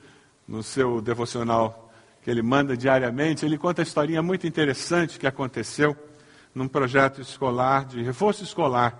no 0.47 0.63
seu 0.63 1.01
devocional 1.01 1.91
que 2.23 2.31
ele 2.31 2.41
manda 2.41 2.77
diariamente, 2.77 3.45
ele 3.45 3.57
conta 3.57 3.81
a 3.81 3.83
historinha 3.83 4.21
muito 4.21 4.47
interessante 4.47 5.19
que 5.19 5.27
aconteceu 5.27 5.93
num 6.55 6.65
projeto 6.65 7.19
escolar 7.19 7.83
de 7.83 8.01
reforço 8.01 8.41
escolar. 8.41 8.97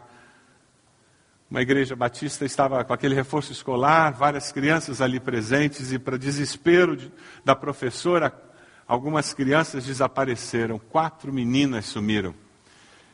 Uma 1.49 1.61
igreja 1.61 1.95
batista 1.95 2.43
estava 2.43 2.83
com 2.83 2.91
aquele 2.91 3.15
reforço 3.15 3.53
escolar, 3.53 4.11
várias 4.11 4.51
crianças 4.51 4.99
ali 4.99 5.21
presentes, 5.21 5.93
e 5.93 5.97
para 5.97 6.17
desespero 6.17 6.97
de, 6.97 7.09
da 7.45 7.55
professora, 7.55 8.33
algumas 8.85 9.33
crianças 9.33 9.85
desapareceram, 9.85 10.77
quatro 10.77 11.31
meninas 11.31 11.85
sumiram. 11.85 12.35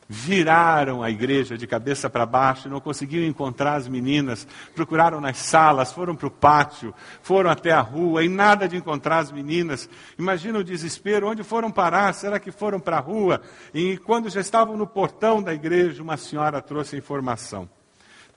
Viraram 0.08 1.02
a 1.02 1.10
igreja 1.10 1.58
de 1.58 1.66
cabeça 1.66 2.08
para 2.08 2.24
baixo, 2.24 2.68
não 2.68 2.80
conseguiam 2.80 3.24
encontrar 3.24 3.74
as 3.74 3.88
meninas, 3.88 4.46
procuraram 4.74 5.20
nas 5.20 5.38
salas, 5.38 5.92
foram 5.92 6.14
para 6.14 6.28
o 6.28 6.30
pátio, 6.30 6.94
foram 7.22 7.50
até 7.50 7.72
a 7.72 7.80
rua 7.80 8.24
e 8.24 8.28
nada 8.28 8.68
de 8.68 8.76
encontrar 8.76 9.18
as 9.18 9.32
meninas. 9.32 9.88
Imagina 10.18 10.58
o 10.58 10.64
desespero, 10.64 11.28
onde 11.28 11.42
foram 11.42 11.70
parar? 11.70 12.12
Será 12.14 12.38
que 12.38 12.52
foram 12.52 12.78
para 12.78 12.98
a 12.98 13.00
rua? 13.00 13.42
E 13.74 13.96
quando 13.98 14.30
já 14.30 14.40
estavam 14.40 14.76
no 14.76 14.86
portão 14.86 15.42
da 15.42 15.52
igreja, 15.52 16.02
uma 16.02 16.16
senhora 16.16 16.62
trouxe 16.62 16.94
a 16.94 16.98
informação. 16.98 17.68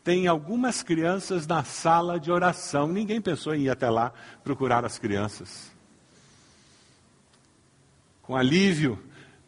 Tem 0.03 0.27
algumas 0.27 0.81
crianças 0.81 1.45
na 1.45 1.63
sala 1.63 2.19
de 2.19 2.31
oração. 2.31 2.87
Ninguém 2.87 3.21
pensou 3.21 3.53
em 3.53 3.63
ir 3.63 3.69
até 3.69 3.89
lá 3.89 4.11
procurar 4.43 4.83
as 4.85 4.97
crianças. 4.97 5.71
Com 8.21 8.35
alívio, 8.35 8.97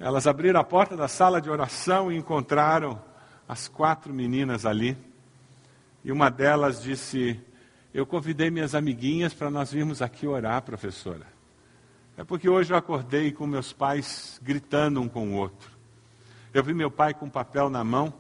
elas 0.02 0.26
abriram 0.26 0.60
a 0.60 0.64
porta 0.64 0.98
da 0.98 1.08
sala 1.08 1.40
de 1.40 1.48
oração 1.48 2.12
e 2.12 2.18
encontraram 2.18 3.00
as 3.48 3.68
quatro 3.68 4.12
meninas 4.12 4.66
ali. 4.66 4.98
E 6.04 6.12
uma 6.12 6.32
delas 6.32 6.82
disse: 6.82 7.40
Eu 7.94 8.04
convidei 8.04 8.50
minhas 8.50 8.74
amiguinhas 8.74 9.32
para 9.32 9.52
nós 9.52 9.72
virmos 9.72 10.02
aqui 10.02 10.26
orar, 10.26 10.64
professora. 10.64 11.28
É 12.18 12.24
porque 12.24 12.50
hoje 12.50 12.74
eu 12.74 12.78
acordei 12.78 13.32
com 13.32 13.46
meus 13.46 13.72
pais 13.72 14.40
gritando 14.42 15.00
um 15.00 15.08
com 15.08 15.30
o 15.30 15.36
outro. 15.36 15.70
Eu 16.52 16.64
vi 16.64 16.74
meu 16.74 16.90
pai 16.90 17.14
com 17.14 17.28
um 17.28 17.30
papel 17.30 17.70
na 17.70 17.84
mão. 17.84 18.12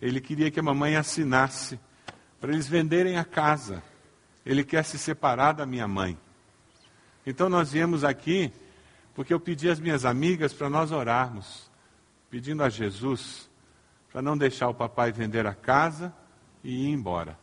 Ele 0.00 0.20
queria 0.20 0.50
que 0.50 0.58
a 0.58 0.62
mamãe 0.62 0.96
assinasse 0.96 1.78
para 2.40 2.52
eles 2.52 2.66
venderem 2.66 3.16
a 3.16 3.24
casa. 3.24 3.80
Ele 4.44 4.64
quer 4.64 4.84
se 4.84 4.98
separar 4.98 5.52
da 5.52 5.64
minha 5.64 5.86
mãe. 5.86 6.18
Então 7.24 7.48
nós 7.48 7.70
viemos 7.70 8.02
aqui 8.02 8.52
porque 9.14 9.32
eu 9.32 9.40
pedi 9.40 9.68
às 9.68 9.78
minhas 9.78 10.04
amigas 10.04 10.52
para 10.52 10.70
nós 10.70 10.90
orarmos, 10.90 11.70
pedindo 12.30 12.62
a 12.62 12.68
Jesus 12.68 13.50
para 14.12 14.20
não 14.20 14.36
deixar 14.36 14.68
o 14.68 14.74
papai 14.74 15.10
vender 15.10 15.46
a 15.46 15.54
casa 15.54 16.14
e 16.62 16.86
ir 16.86 16.90
embora. 16.90 17.38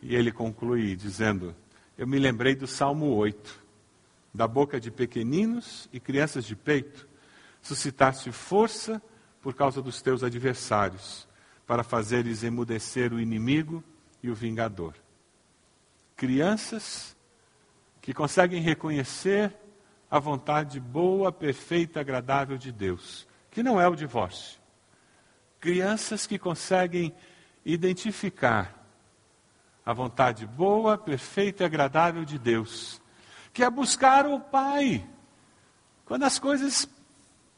E 0.00 0.16
ele 0.16 0.32
conclui 0.32 0.96
dizendo: 0.96 1.54
Eu 1.98 2.06
me 2.06 2.18
lembrei 2.18 2.54
do 2.54 2.66
Salmo 2.66 3.14
8, 3.14 3.62
da 4.32 4.48
boca 4.48 4.80
de 4.80 4.90
pequeninos 4.90 5.88
e 5.92 6.00
crianças 6.00 6.44
de 6.46 6.56
peito, 6.56 7.06
suscitaste 7.60 8.32
força 8.32 9.00
por 9.42 9.54
causa 9.54 9.82
dos 9.82 10.00
teus 10.00 10.24
adversários, 10.24 11.28
para 11.66 11.84
fazeres 11.84 12.42
emudecer 12.42 13.12
o 13.12 13.20
inimigo 13.20 13.84
e 14.22 14.30
o 14.30 14.34
vingador. 14.34 14.94
Crianças 16.16 17.14
que 18.02 18.12
conseguem 18.12 18.60
reconhecer 18.60 19.56
a 20.10 20.18
vontade 20.18 20.80
boa, 20.80 21.30
perfeita, 21.30 22.00
agradável 22.00 22.58
de 22.58 22.72
Deus, 22.72 23.26
que 23.48 23.62
não 23.62 23.80
é 23.80 23.88
o 23.88 23.94
divórcio. 23.94 24.60
Crianças 25.60 26.26
que 26.26 26.36
conseguem 26.36 27.14
identificar 27.64 28.84
a 29.86 29.92
vontade 29.92 30.44
boa, 30.46 30.98
perfeita 30.98 31.62
e 31.62 31.66
agradável 31.66 32.24
de 32.24 32.38
Deus, 32.38 33.00
que 33.52 33.62
é 33.62 33.70
buscar 33.70 34.26
o 34.26 34.40
Pai 34.40 35.08
quando 36.04 36.24
as 36.24 36.40
coisas 36.40 36.88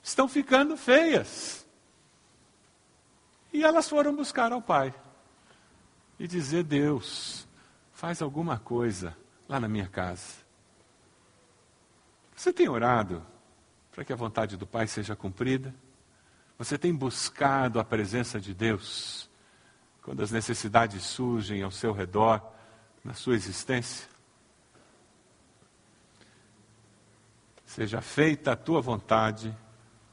estão 0.02 0.28
ficando 0.28 0.76
feias. 0.76 1.66
E 3.50 3.64
elas 3.64 3.88
foram 3.88 4.14
buscar 4.14 4.52
ao 4.52 4.60
Pai 4.60 4.94
e 6.18 6.28
dizer: 6.28 6.64
Deus, 6.64 7.48
faz 7.92 8.20
alguma 8.20 8.58
coisa 8.58 9.16
lá 9.48 9.60
na 9.60 9.68
minha 9.68 9.86
casa. 9.86 10.44
Você 12.34 12.52
tem 12.52 12.68
orado 12.68 13.24
para 13.92 14.04
que 14.04 14.12
a 14.12 14.16
vontade 14.16 14.56
do 14.56 14.66
Pai 14.66 14.86
seja 14.86 15.14
cumprida? 15.14 15.74
Você 16.58 16.76
tem 16.78 16.94
buscado 16.94 17.78
a 17.78 17.84
presença 17.84 18.40
de 18.40 18.54
Deus 18.54 19.28
quando 20.02 20.22
as 20.22 20.30
necessidades 20.30 21.02
surgem 21.02 21.62
ao 21.62 21.70
seu 21.70 21.92
redor, 21.92 22.42
na 23.02 23.14
sua 23.14 23.34
existência? 23.34 24.08
Seja 27.64 28.00
feita 28.00 28.52
a 28.52 28.56
tua 28.56 28.80
vontade, 28.80 29.56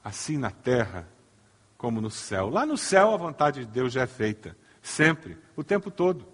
assim 0.04 0.38
na 0.38 0.50
terra 0.50 1.08
como 1.78 2.00
no 2.00 2.10
céu. 2.10 2.50
Lá 2.50 2.66
no 2.66 2.78
céu 2.78 3.14
a 3.14 3.18
vontade 3.18 3.62
de 3.62 3.72
Deus 3.72 3.94
já 3.94 4.04
é 4.04 4.08
feita, 4.08 4.56
sempre, 4.82 5.38
o 5.56 5.64
tempo 5.64 5.90
todo. 5.90 6.28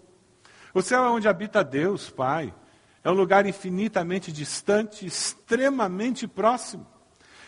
O 0.74 0.82
céu 0.82 1.04
é 1.06 1.10
onde 1.10 1.28
habita 1.28 1.64
Deus, 1.64 2.10
Pai. 2.10 2.54
É 3.04 3.10
um 3.10 3.14
lugar 3.14 3.46
infinitamente 3.46 4.32
distante, 4.32 5.06
extremamente 5.06 6.28
próximo. 6.28 6.86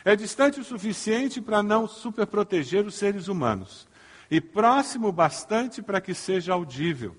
É 0.05 0.15
distante 0.15 0.59
o 0.59 0.63
suficiente 0.63 1.41
para 1.41 1.61
não 1.61 1.87
superproteger 1.87 2.85
os 2.85 2.95
seres 2.95 3.27
humanos, 3.27 3.87
e 4.31 4.39
próximo 4.39 5.11
bastante 5.11 5.81
para 5.81 5.99
que 5.99 6.13
seja 6.13 6.53
audível, 6.53 7.15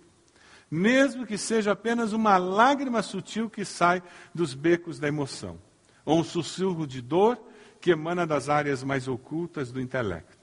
mesmo 0.71 1.27
que 1.27 1.37
seja 1.37 1.73
apenas 1.73 2.13
uma 2.13 2.39
lágrima 2.39 3.03
sutil 3.03 3.51
que 3.51 3.65
sai 3.65 4.03
dos 4.35 4.55
becos 4.55 4.99
da 4.99 5.09
emoção, 5.09 5.59
ou 6.05 6.21
um 6.21 6.25
sussurro 6.25 6.87
de 6.87 7.03
dor 7.03 7.39
que 7.81 7.91
emana 7.91 8.27
das 8.27 8.49
áreas 8.49 8.83
mais 8.83 9.09
ocultas 9.09 9.71
do 9.73 9.81
intelecto. 9.81 10.39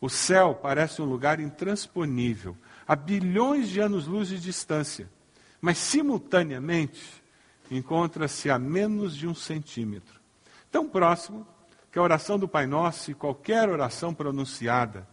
O 0.00 0.08
céu 0.08 0.54
parece 0.54 1.02
um 1.02 1.06
lugar 1.06 1.40
intransponível, 1.40 2.56
a 2.86 2.94
bilhões 2.94 3.68
de 3.68 3.80
anos-luz 3.80 4.28
de 4.28 4.38
distância, 4.38 5.10
mas 5.60 5.78
simultaneamente 5.78 7.22
encontra-se 7.70 8.50
a 8.50 8.58
menos 8.58 9.16
de 9.16 9.26
um 9.26 9.34
centímetro. 9.34 10.20
Tão 10.70 10.88
próximo 10.88 11.46
que 11.90 11.98
a 11.98 12.02
oração 12.02 12.38
do 12.38 12.48
Pai 12.48 12.66
Nosso 12.66 13.10
e 13.10 13.14
qualquer 13.14 13.68
oração 13.68 14.14
pronunciada, 14.14 15.08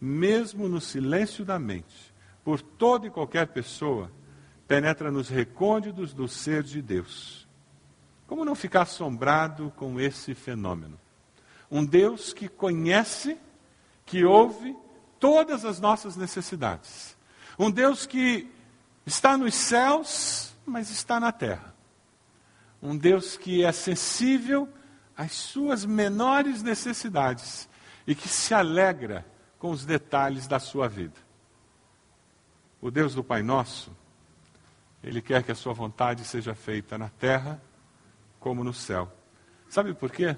mesmo 0.00 0.68
no 0.68 0.80
silêncio 0.80 1.44
da 1.44 1.58
mente, 1.58 2.12
por 2.42 2.60
toda 2.60 3.06
e 3.06 3.10
qualquer 3.10 3.48
pessoa, 3.48 4.10
penetra 4.66 5.10
nos 5.10 5.28
recônditos 5.28 6.12
do 6.12 6.26
ser 6.26 6.62
de 6.62 6.80
Deus. 6.82 7.46
Como 8.26 8.44
não 8.44 8.54
ficar 8.54 8.82
assombrado 8.82 9.72
com 9.76 10.00
esse 10.00 10.34
fenômeno? 10.34 10.98
Um 11.70 11.84
Deus 11.84 12.32
que 12.32 12.48
conhece, 12.48 13.38
que 14.06 14.24
ouve 14.24 14.76
todas 15.18 15.64
as 15.64 15.80
nossas 15.80 16.16
necessidades. 16.16 17.16
Um 17.58 17.70
Deus 17.70 18.06
que 18.06 18.50
está 19.06 19.36
nos 19.36 19.54
céus, 19.54 20.54
mas 20.66 20.90
está 20.90 21.18
na 21.18 21.32
terra 21.32 21.74
um 22.84 22.94
Deus 22.94 23.38
que 23.38 23.64
é 23.64 23.72
sensível 23.72 24.68
às 25.16 25.32
suas 25.32 25.86
menores 25.86 26.62
necessidades 26.62 27.66
e 28.06 28.14
que 28.14 28.28
se 28.28 28.52
alegra 28.52 29.26
com 29.58 29.70
os 29.70 29.86
detalhes 29.86 30.46
da 30.46 30.58
sua 30.58 30.86
vida. 30.86 31.18
O 32.82 32.90
Deus 32.90 33.14
do 33.14 33.24
Pai 33.24 33.42
Nosso, 33.42 33.90
Ele 35.02 35.22
quer 35.22 35.42
que 35.42 35.50
a 35.50 35.54
sua 35.54 35.72
vontade 35.72 36.26
seja 36.26 36.54
feita 36.54 36.98
na 36.98 37.08
terra 37.08 37.58
como 38.38 38.62
no 38.62 38.74
céu. 38.74 39.10
Sabe 39.70 39.94
por 39.94 40.12
quê? 40.12 40.36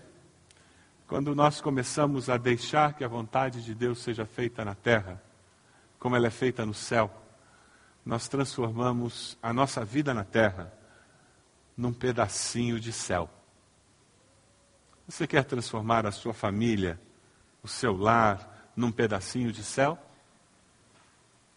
Quando 1.08 1.34
nós 1.34 1.60
começamos 1.60 2.30
a 2.30 2.36
deixar 2.36 2.94
que 2.94 3.02
a 3.02 3.08
vontade 3.08 3.64
de 3.64 3.74
Deus 3.74 3.98
seja 3.98 4.24
feita 4.24 4.64
na 4.64 4.76
terra, 4.76 5.20
como 5.98 6.14
ela 6.14 6.28
é 6.28 6.30
feita 6.30 6.64
no 6.64 6.74
céu, 6.74 7.10
nós 8.06 8.28
transformamos 8.28 9.36
a 9.42 9.52
nossa 9.52 9.84
vida 9.84 10.14
na 10.14 10.22
terra 10.22 10.72
num 11.76 11.92
pedacinho 11.92 12.78
de 12.78 12.92
céu. 12.92 13.28
Você 15.08 15.26
quer 15.26 15.42
transformar 15.42 16.06
a 16.06 16.12
sua 16.12 16.32
família, 16.32 17.00
o 17.64 17.68
seu 17.68 17.96
lar, 17.96 18.70
num 18.76 18.92
pedacinho 18.92 19.50
de 19.50 19.64
céu? 19.64 19.98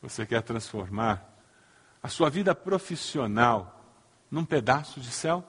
Você 0.01 0.25
quer 0.25 0.41
transformar 0.41 1.23
a 2.01 2.07
sua 2.07 2.31
vida 2.31 2.55
profissional 2.55 3.85
num 4.31 4.43
pedaço 4.43 4.99
de 4.99 5.11
céu? 5.11 5.47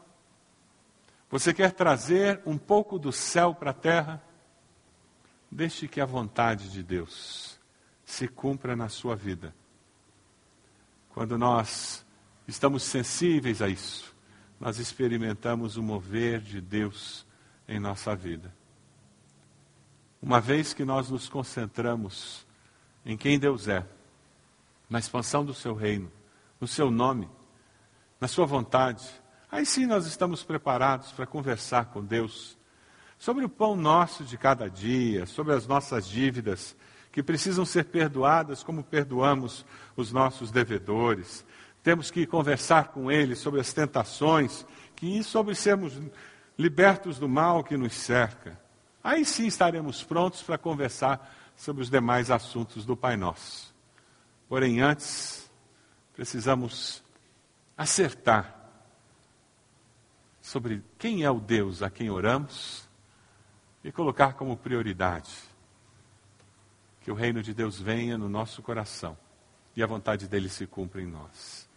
Você 1.30 1.54
quer 1.54 1.72
trazer 1.72 2.42
um 2.44 2.58
pouco 2.58 2.98
do 2.98 3.10
céu 3.10 3.54
para 3.54 3.70
a 3.70 3.74
terra? 3.74 4.22
Deixe 5.50 5.88
que 5.88 6.00
a 6.00 6.06
vontade 6.06 6.70
de 6.70 6.82
Deus 6.82 7.58
se 8.04 8.28
cumpra 8.28 8.76
na 8.76 8.90
sua 8.90 9.16
vida. 9.16 9.54
Quando 11.10 11.36
nós 11.36 12.04
estamos 12.46 12.82
sensíveis 12.82 13.60
a 13.60 13.68
isso, 13.68 14.14
nós 14.58 14.78
experimentamos 14.78 15.76
o 15.76 15.82
mover 15.82 16.40
de 16.40 16.60
Deus 16.60 17.26
em 17.68 17.78
nossa 17.80 18.14
vida. 18.14 18.54
Uma 20.22 20.40
vez 20.40 20.74
que 20.74 20.84
nós 20.84 21.10
nos 21.10 21.28
concentramos 21.28 22.46
em 23.04 23.16
quem 23.16 23.38
Deus 23.38 23.68
é, 23.68 23.86
na 24.88 24.98
expansão 24.98 25.44
do 25.44 25.54
seu 25.54 25.74
reino, 25.74 26.10
no 26.60 26.66
seu 26.66 26.90
nome, 26.90 27.28
na 28.20 28.28
sua 28.28 28.44
vontade, 28.44 29.08
aí 29.50 29.64
sim 29.64 29.86
nós 29.86 30.06
estamos 30.06 30.42
preparados 30.44 31.10
para 31.12 31.26
conversar 31.26 31.86
com 31.86 32.04
Deus 32.04 32.58
sobre 33.18 33.44
o 33.44 33.48
pão 33.48 33.74
nosso 33.74 34.24
de 34.24 34.36
cada 34.36 34.68
dia, 34.68 35.26
sobre 35.26 35.54
as 35.54 35.66
nossas 35.66 36.06
dívidas 36.06 36.76
que 37.12 37.22
precisam 37.22 37.64
ser 37.64 37.84
perdoadas 37.86 38.62
como 38.62 38.84
perdoamos 38.84 39.64
os 39.96 40.12
nossos 40.12 40.50
devedores, 40.50 41.44
temos 41.82 42.10
que 42.10 42.26
conversar 42.26 42.88
com 42.88 43.10
Ele 43.10 43.34
sobre 43.34 43.60
as 43.60 43.72
tentações, 43.72 44.66
que 44.94 45.22
sobre 45.22 45.54
sermos 45.54 45.98
libertos 46.58 47.18
do 47.18 47.28
mal 47.28 47.64
que 47.64 47.76
nos 47.76 47.94
cerca. 47.94 48.60
Aí 49.02 49.24
sim 49.24 49.46
estaremos 49.46 50.02
prontos 50.02 50.42
para 50.42 50.58
conversar 50.58 51.36
sobre 51.56 51.82
os 51.82 51.90
demais 51.90 52.30
assuntos 52.30 52.84
do 52.84 52.96
Pai 52.96 53.16
Nosso. 53.16 53.74
Porém, 54.48 54.80
antes, 54.80 55.50
precisamos 56.14 57.02
acertar 57.76 58.56
sobre 60.40 60.82
quem 60.98 61.22
é 61.22 61.30
o 61.30 61.40
Deus 61.40 61.82
a 61.82 61.88
quem 61.88 62.10
oramos 62.10 62.88
e 63.82 63.90
colocar 63.90 64.34
como 64.34 64.56
prioridade 64.56 65.49
que 67.00 67.10
o 67.10 67.14
reino 67.14 67.42
de 67.42 67.54
Deus 67.54 67.80
venha 67.80 68.16
no 68.18 68.28
nosso 68.28 68.62
coração 68.62 69.16
e 69.74 69.82
a 69.82 69.86
vontade 69.86 70.28
dele 70.28 70.48
se 70.48 70.66
cumpra 70.66 71.00
em 71.00 71.06
nós. 71.06 71.68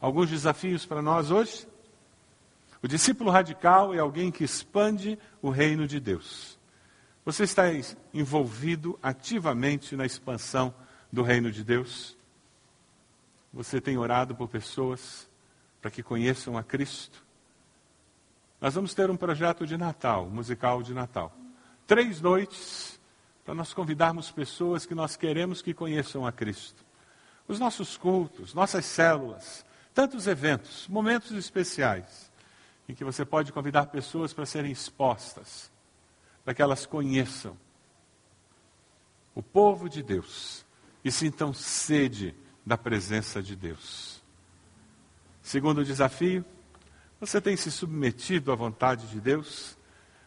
Alguns 0.00 0.30
desafios 0.30 0.86
para 0.86 1.02
nós 1.02 1.30
hoje? 1.30 1.68
O 2.82 2.88
discípulo 2.88 3.30
radical 3.30 3.94
é 3.94 3.98
alguém 3.98 4.30
que 4.30 4.42
expande 4.42 5.18
o 5.42 5.50
reino 5.50 5.86
de 5.86 6.00
Deus. 6.00 6.58
Você 7.24 7.44
está 7.44 7.64
envolvido 8.14 8.98
ativamente 9.02 9.94
na 9.94 10.06
expansão 10.06 10.74
do 11.12 11.22
reino 11.22 11.50
de 11.50 11.62
Deus? 11.62 12.16
Você 13.52 13.80
tem 13.80 13.98
orado 13.98 14.34
por 14.34 14.48
pessoas 14.48 15.28
para 15.82 15.90
que 15.90 16.02
conheçam 16.02 16.56
a 16.56 16.62
Cristo? 16.62 17.22
Nós 18.60 18.74
vamos 18.74 18.94
ter 18.94 19.10
um 19.10 19.16
projeto 19.16 19.66
de 19.66 19.76
Natal, 19.76 20.28
musical 20.30 20.82
de 20.82 20.94
Natal. 20.94 21.34
Três 21.86 22.20
noites 22.20 22.99
para 23.50 23.56
nós 23.56 23.74
convidarmos 23.74 24.30
pessoas 24.30 24.86
que 24.86 24.94
nós 24.94 25.16
queremos 25.16 25.60
que 25.60 25.74
conheçam 25.74 26.24
a 26.24 26.30
Cristo. 26.30 26.84
Os 27.48 27.58
nossos 27.58 27.96
cultos, 27.96 28.54
nossas 28.54 28.84
células, 28.84 29.66
tantos 29.92 30.28
eventos, 30.28 30.86
momentos 30.86 31.32
especiais, 31.32 32.30
em 32.88 32.94
que 32.94 33.02
você 33.02 33.24
pode 33.24 33.52
convidar 33.52 33.86
pessoas 33.86 34.32
para 34.32 34.46
serem 34.46 34.70
expostas, 34.70 35.68
para 36.44 36.54
que 36.54 36.62
elas 36.62 36.86
conheçam 36.86 37.56
o 39.34 39.42
povo 39.42 39.88
de 39.88 40.00
Deus 40.00 40.64
e 41.04 41.10
sintam 41.10 41.52
sede 41.52 42.36
da 42.64 42.78
presença 42.78 43.42
de 43.42 43.56
Deus. 43.56 44.22
Segundo 45.42 45.84
desafio, 45.84 46.44
você 47.18 47.40
tem 47.40 47.56
se 47.56 47.72
submetido 47.72 48.52
à 48.52 48.54
vontade 48.54 49.08
de 49.08 49.20
Deus? 49.20 49.76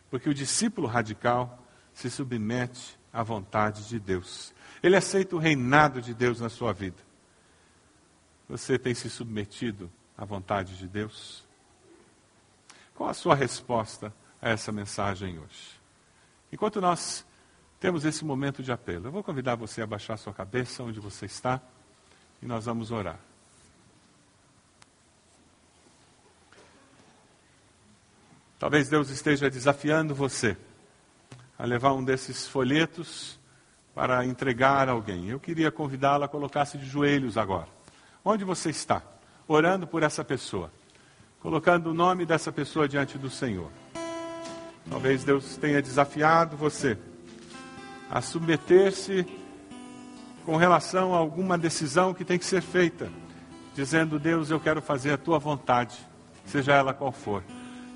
Porque 0.09 0.29
o 0.29 0.33
discípulo 0.33 0.87
radical 0.89 1.65
se 1.93 2.09
submete 2.09 3.01
à 3.13 3.21
vontade 3.21 3.87
de 3.87 3.99
Deus. 3.99 4.53
Ele 4.81 4.95
aceita 4.95 5.35
o 5.35 5.39
reinado 5.39 6.01
de 6.01 6.13
Deus 6.13 6.41
na 6.41 6.49
sua 6.49 6.73
vida. 6.73 6.97
Você 8.49 8.77
tem 8.77 8.93
se 8.93 9.09
submetido 9.09 9.89
à 10.17 10.25
vontade 10.25 10.77
de 10.77 10.87
Deus? 10.87 11.45
Qual 12.95 13.09
a 13.09 13.13
sua 13.13 13.35
resposta 13.35 14.13
a 14.41 14.49
essa 14.49 14.71
mensagem 14.71 15.39
hoje? 15.39 15.79
Enquanto 16.51 16.81
nós 16.81 17.25
temos 17.79 18.03
esse 18.03 18.25
momento 18.25 18.63
de 18.63 18.71
apelo, 18.71 19.07
eu 19.07 19.11
vou 19.11 19.23
convidar 19.23 19.55
você 19.55 19.81
a 19.81 19.87
baixar 19.87 20.17
sua 20.17 20.33
cabeça 20.33 20.83
onde 20.83 20.99
você 20.99 21.25
está 21.25 21.61
e 22.41 22.45
nós 22.45 22.65
vamos 22.65 22.91
orar. 22.91 23.19
Talvez 28.59 28.87
Deus 28.87 29.09
esteja 29.09 29.49
desafiando 29.49 30.15
você 30.15 30.57
a 31.63 31.65
levar 31.65 31.93
um 31.93 32.03
desses 32.03 32.45
folhetos 32.45 33.39
para 33.95 34.25
entregar 34.25 34.89
a 34.89 34.91
alguém. 34.91 35.29
Eu 35.29 35.39
queria 35.39 35.71
convidá-la 35.71 36.25
a 36.25 36.27
colocar-se 36.27 36.77
de 36.77 36.85
joelhos 36.85 37.37
agora. 37.37 37.69
Onde 38.21 38.43
você 38.43 38.69
está? 38.69 39.01
Orando 39.47 39.87
por 39.87 40.03
essa 40.03 40.25
pessoa. 40.25 40.69
Colocando 41.39 41.91
o 41.91 41.93
nome 41.93 42.25
dessa 42.25 42.51
pessoa 42.51 42.85
diante 42.85 43.17
do 43.17 43.29
Senhor. 43.29 43.71
Talvez 44.89 45.23
Deus 45.23 45.55
tenha 45.55 45.81
desafiado 45.81 46.57
você 46.57 46.97
a 48.11 48.19
submeter-se 48.19 49.25
com 50.45 50.57
relação 50.57 51.15
a 51.15 51.17
alguma 51.17 51.57
decisão 51.57 52.13
que 52.13 52.25
tem 52.25 52.37
que 52.37 52.45
ser 52.45 52.61
feita, 52.61 53.09
dizendo: 53.73 54.19
Deus, 54.19 54.49
eu 54.49 54.59
quero 54.59 54.81
fazer 54.81 55.13
a 55.13 55.17
tua 55.17 55.39
vontade, 55.39 55.97
seja 56.45 56.73
ela 56.73 56.93
qual 56.93 57.13
for. 57.13 57.41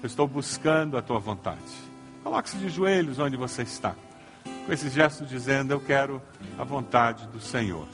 Eu 0.01 0.07
estou 0.07 0.25
buscando 0.25 0.97
a 0.97 1.01
tua 1.01 1.19
vontade. 1.19 1.86
Coloque-se 2.27 2.57
de 2.57 2.67
joelhos 2.67 3.19
onde 3.19 3.37
você 3.37 3.61
está, 3.61 3.95
com 4.65 4.73
esse 4.73 4.89
gesto 4.89 5.25
dizendo: 5.25 5.71
Eu 5.71 5.79
quero 5.79 6.21
a 6.59 6.63
vontade 6.65 7.25
do 7.27 7.39
Senhor. 7.39 7.87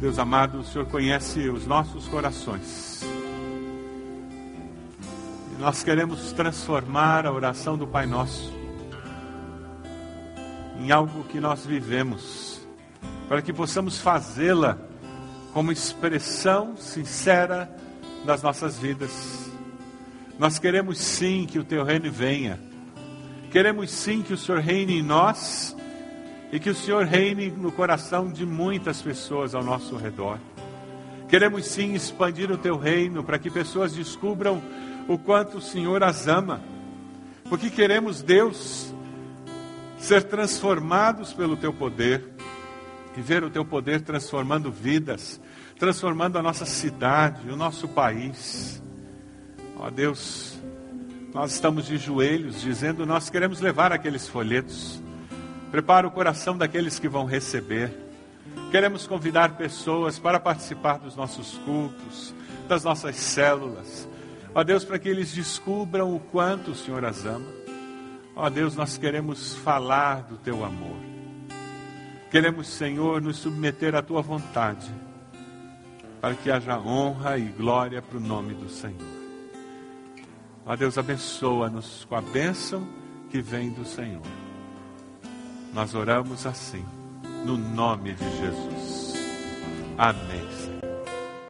Deus 0.00 0.18
amado, 0.18 0.58
o 0.58 0.64
Senhor 0.64 0.88
conhece 0.88 1.48
os 1.48 1.68
nossos 1.68 2.08
corações. 2.08 3.02
E 5.52 5.60
nós 5.60 5.84
queremos 5.84 6.32
transformar 6.32 7.26
a 7.26 7.32
oração 7.32 7.78
do 7.78 7.86
Pai 7.86 8.06
Nosso 8.06 8.52
em 10.80 10.90
algo 10.90 11.22
que 11.22 11.38
nós 11.38 11.64
vivemos 11.64 12.60
para 13.28 13.40
que 13.40 13.52
possamos 13.52 14.00
fazê-la 14.00 14.90
como 15.52 15.70
expressão 15.70 16.76
sincera 16.76 17.70
das 18.24 18.42
nossas 18.42 18.78
vidas. 18.78 19.50
Nós 20.38 20.58
queremos 20.58 20.98
sim 20.98 21.46
que 21.46 21.58
o 21.58 21.64
teu 21.64 21.84
reino 21.84 22.10
venha. 22.10 22.58
Queremos 23.50 23.90
sim 23.90 24.22
que 24.22 24.32
o 24.32 24.38
Senhor 24.38 24.60
reine 24.60 24.98
em 24.98 25.02
nós 25.02 25.76
e 26.50 26.58
que 26.58 26.70
o 26.70 26.74
Senhor 26.74 27.04
reine 27.04 27.50
no 27.50 27.70
coração 27.70 28.30
de 28.30 28.46
muitas 28.46 29.02
pessoas 29.02 29.54
ao 29.54 29.62
nosso 29.62 29.96
redor. 29.96 30.38
Queremos 31.28 31.66
sim 31.66 31.94
expandir 31.94 32.50
o 32.50 32.58
teu 32.58 32.76
reino 32.76 33.22
para 33.22 33.38
que 33.38 33.50
pessoas 33.50 33.92
descubram 33.92 34.62
o 35.08 35.18
quanto 35.18 35.58
o 35.58 35.62
Senhor 35.62 36.02
as 36.02 36.28
ama. 36.28 36.60
Porque 37.48 37.68
queremos, 37.68 38.22
Deus, 38.22 38.94
ser 39.98 40.24
transformados 40.24 41.32
pelo 41.32 41.56
teu 41.56 41.72
poder 41.72 42.32
e 43.16 43.20
ver 43.20 43.44
o 43.44 43.50
teu 43.50 43.64
poder 43.64 44.00
transformando 44.00 44.70
vidas, 44.70 45.40
transformando 45.82 46.38
a 46.38 46.42
nossa 46.42 46.64
cidade, 46.64 47.50
o 47.50 47.56
nosso 47.56 47.88
país. 47.88 48.80
Ó 49.76 49.90
Deus, 49.90 50.56
nós 51.34 51.54
estamos 51.54 51.86
de 51.86 51.96
joelhos 51.96 52.60
dizendo: 52.60 53.04
nós 53.04 53.28
queremos 53.28 53.58
levar 53.58 53.90
aqueles 53.90 54.28
folhetos. 54.28 55.02
Prepara 55.72 56.06
o 56.06 56.10
coração 56.12 56.56
daqueles 56.56 57.00
que 57.00 57.08
vão 57.08 57.24
receber. 57.24 57.92
Queremos 58.70 59.08
convidar 59.08 59.56
pessoas 59.56 60.20
para 60.20 60.38
participar 60.38 61.00
dos 61.00 61.16
nossos 61.16 61.58
cultos, 61.64 62.32
das 62.68 62.84
nossas 62.84 63.16
células. 63.16 64.08
Ó 64.54 64.62
Deus, 64.62 64.84
para 64.84 65.00
que 65.00 65.08
eles 65.08 65.32
descubram 65.32 66.14
o 66.14 66.20
quanto 66.20 66.70
o 66.70 66.76
Senhor 66.76 67.04
as 67.04 67.26
ama. 67.26 67.50
Ó 68.36 68.48
Deus, 68.48 68.76
nós 68.76 68.96
queremos 68.96 69.56
falar 69.56 70.22
do 70.22 70.36
teu 70.36 70.64
amor. 70.64 70.96
Queremos, 72.30 72.68
Senhor, 72.68 73.20
nos 73.20 73.38
submeter 73.38 73.96
à 73.96 74.00
tua 74.00 74.22
vontade, 74.22 74.88
para 76.22 76.36
que 76.36 76.52
haja 76.52 76.78
honra 76.78 77.36
e 77.36 77.46
glória 77.46 78.00
para 78.00 78.16
o 78.16 78.20
nome 78.20 78.54
do 78.54 78.68
Senhor. 78.68 78.96
Ó 80.64 80.76
Deus, 80.76 80.96
abençoa-nos 80.96 82.04
com 82.04 82.14
a 82.14 82.20
bênção 82.20 82.86
que 83.28 83.42
vem 83.42 83.70
do 83.70 83.84
Senhor. 83.84 84.22
Nós 85.74 85.96
oramos 85.96 86.46
assim, 86.46 86.84
no 87.44 87.58
nome 87.58 88.14
de 88.14 88.36
Jesus. 88.38 89.14
Amém. 89.98 90.61